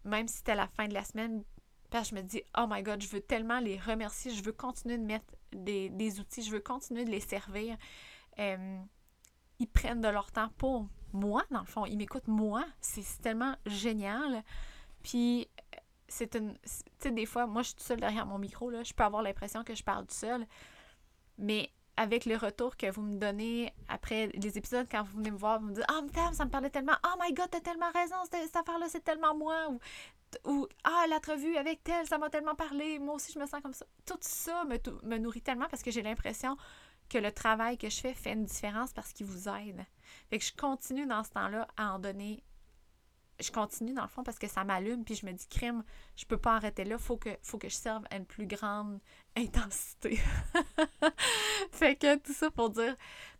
même 0.03 0.27
si 0.27 0.37
c'était 0.37 0.55
la 0.55 0.67
fin 0.67 0.87
de 0.87 0.93
la 0.93 1.03
semaine. 1.03 1.43
Parce 1.89 2.09
que 2.09 2.15
je 2.15 2.21
me 2.21 2.27
dis, 2.27 2.43
oh 2.57 2.65
my 2.69 2.83
god, 2.83 3.01
je 3.01 3.07
veux 3.07 3.21
tellement 3.21 3.59
les 3.59 3.79
remercier. 3.79 4.31
Je 4.31 4.43
veux 4.43 4.51
continuer 4.51 4.97
de 4.97 5.03
mettre 5.03 5.33
des, 5.51 6.19
outils. 6.19 6.43
Je 6.43 6.51
veux 6.51 6.59
continuer 6.59 7.05
de 7.05 7.11
les 7.11 7.19
servir. 7.19 7.77
Euh, 8.39 8.79
ils 9.59 9.67
prennent 9.67 10.01
de 10.01 10.07
leur 10.09 10.31
temps 10.31 10.49
pour 10.57 10.87
moi, 11.15 11.43
dans 11.51 11.61
le 11.61 11.65
fond. 11.65 11.85
Ils 11.85 11.97
m'écoutent 11.97 12.27
moi. 12.27 12.65
C'est 12.81 13.03
tellement 13.21 13.55
génial. 13.65 14.43
Puis, 15.03 15.47
c'est 16.07 16.35
une. 16.35 16.53
Tu 16.53 16.69
sais, 16.99 17.11
des 17.11 17.25
fois, 17.25 17.47
moi, 17.47 17.61
je 17.61 17.69
suis 17.69 17.75
toute 17.75 17.85
seule 17.85 17.99
derrière 17.99 18.25
mon 18.25 18.37
micro, 18.37 18.69
là. 18.69 18.83
Je 18.83 18.93
peux 18.93 19.03
avoir 19.03 19.21
l'impression 19.21 19.63
que 19.63 19.75
je 19.75 19.83
parle 19.83 20.01
toute 20.01 20.11
seule. 20.11 20.45
Mais 21.37 21.71
avec 21.97 22.25
le 22.25 22.35
retour 22.35 22.75
que 22.77 22.91
vous 22.91 23.01
me 23.01 23.17
donnez 23.17 23.73
après 23.87 24.27
les 24.27 24.57
épisodes, 24.57 24.87
quand 24.89 25.03
vous 25.03 25.17
venez 25.17 25.31
me 25.31 25.37
voir, 25.37 25.59
vous 25.59 25.67
me 25.67 25.73
dites 25.73 25.85
Ah, 25.87 26.01
oh, 26.03 26.33
ça 26.33 26.45
me 26.45 26.49
parlait 26.49 26.69
tellement. 26.69 26.95
Oh 27.05 27.17
my 27.21 27.33
god, 27.33 27.49
t'as 27.49 27.61
tellement 27.61 27.91
raison, 27.93 28.15
cette 28.29 28.55
affaire-là, 28.55 28.87
c'est 28.89 29.03
tellement 29.03 29.35
moi. 29.35 29.69
Ou, 29.69 29.79
ou 30.45 30.67
Ah, 30.83 31.05
l'entrevue 31.09 31.55
avec 31.57 31.83
tel, 31.83 32.05
ça 32.07 32.17
m'a 32.17 32.29
tellement 32.29 32.55
parlé. 32.55 32.99
Moi 32.99 33.15
aussi, 33.15 33.31
je 33.31 33.39
me 33.39 33.45
sens 33.45 33.61
comme 33.61 33.73
ça. 33.73 33.85
Tout 34.05 34.17
ça 34.21 34.65
me, 34.65 34.77
me 35.03 35.17
nourrit 35.17 35.41
tellement 35.41 35.67
parce 35.69 35.83
que 35.83 35.91
j'ai 35.91 36.01
l'impression 36.01 36.57
que 37.09 37.17
le 37.17 37.31
travail 37.31 37.77
que 37.77 37.89
je 37.89 37.99
fais 37.99 38.13
fait 38.13 38.33
une 38.33 38.45
différence 38.45 38.91
parce 38.93 39.13
qu'il 39.13 39.25
vous 39.25 39.47
aide. 39.47 39.85
Fait 40.29 40.39
que 40.39 40.45
je 40.45 40.53
continue 40.53 41.05
dans 41.05 41.23
ce 41.23 41.31
temps-là 41.31 41.67
à 41.77 41.93
en 41.93 41.99
donner. 41.99 42.43
Je 43.39 43.51
continue 43.51 43.93
dans 43.93 44.03
le 44.03 44.07
fond 44.07 44.23
parce 44.23 44.39
que 44.39 44.47
ça 44.47 44.63
m'allume, 44.63 45.03
puis 45.03 45.15
je 45.15 45.25
me 45.25 45.33
dis, 45.33 45.45
crime, 45.47 45.83
je 46.15 46.25
peux 46.25 46.37
pas 46.37 46.55
arrêter 46.55 46.85
là, 46.85 46.97
faut 46.97 47.17
que, 47.17 47.29
faut 47.41 47.57
que 47.57 47.67
je 47.67 47.75
serve 47.75 48.05
à 48.09 48.15
une 48.15 48.25
plus 48.25 48.47
grande 48.47 48.99
intensité. 49.35 50.17
fait 51.71 51.97
que 51.97 52.15
tout 52.15 52.31
ça 52.31 52.49
pour 52.49 52.69
dire, 52.69 52.95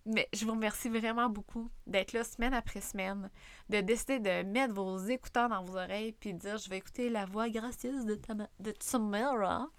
mais 0.06 0.28
je 0.34 0.44
vous 0.44 0.52
remercie 0.52 0.90
vraiment 0.90 1.30
beaucoup 1.30 1.72
d'être 1.88 2.12
là 2.12 2.26
semaine 2.26 2.54
après 2.54 2.82
semaine, 2.82 3.30
de 3.70 3.80
décider 3.80 4.20
de 4.20 4.44
mettre 4.44 4.74
vos 4.74 4.98
écouteurs 4.98 5.48
dans 5.48 5.64
vos 5.64 5.78
oreilles, 5.78 6.12
puis 6.12 6.34
de 6.34 6.40
dire, 6.40 6.58
je 6.58 6.70
vais 6.70 6.78
écouter 6.78 7.10
la 7.10 7.26
voix 7.26 7.50
gracieuse 7.50 8.06
de, 8.06 8.20
de 8.60 8.72
Tamara 8.72 9.70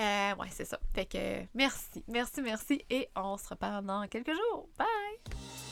euh, 0.00 0.34
ouais, 0.36 0.48
c'est 0.50 0.64
ça. 0.64 0.78
Fait 0.94 1.06
que 1.06 1.44
merci, 1.54 2.02
merci, 2.08 2.42
merci 2.42 2.84
et 2.88 3.08
on 3.14 3.36
se 3.36 3.48
reparle 3.48 3.84
dans 3.84 4.06
quelques 4.08 4.32
jours. 4.32 4.68
Bye! 4.78 5.69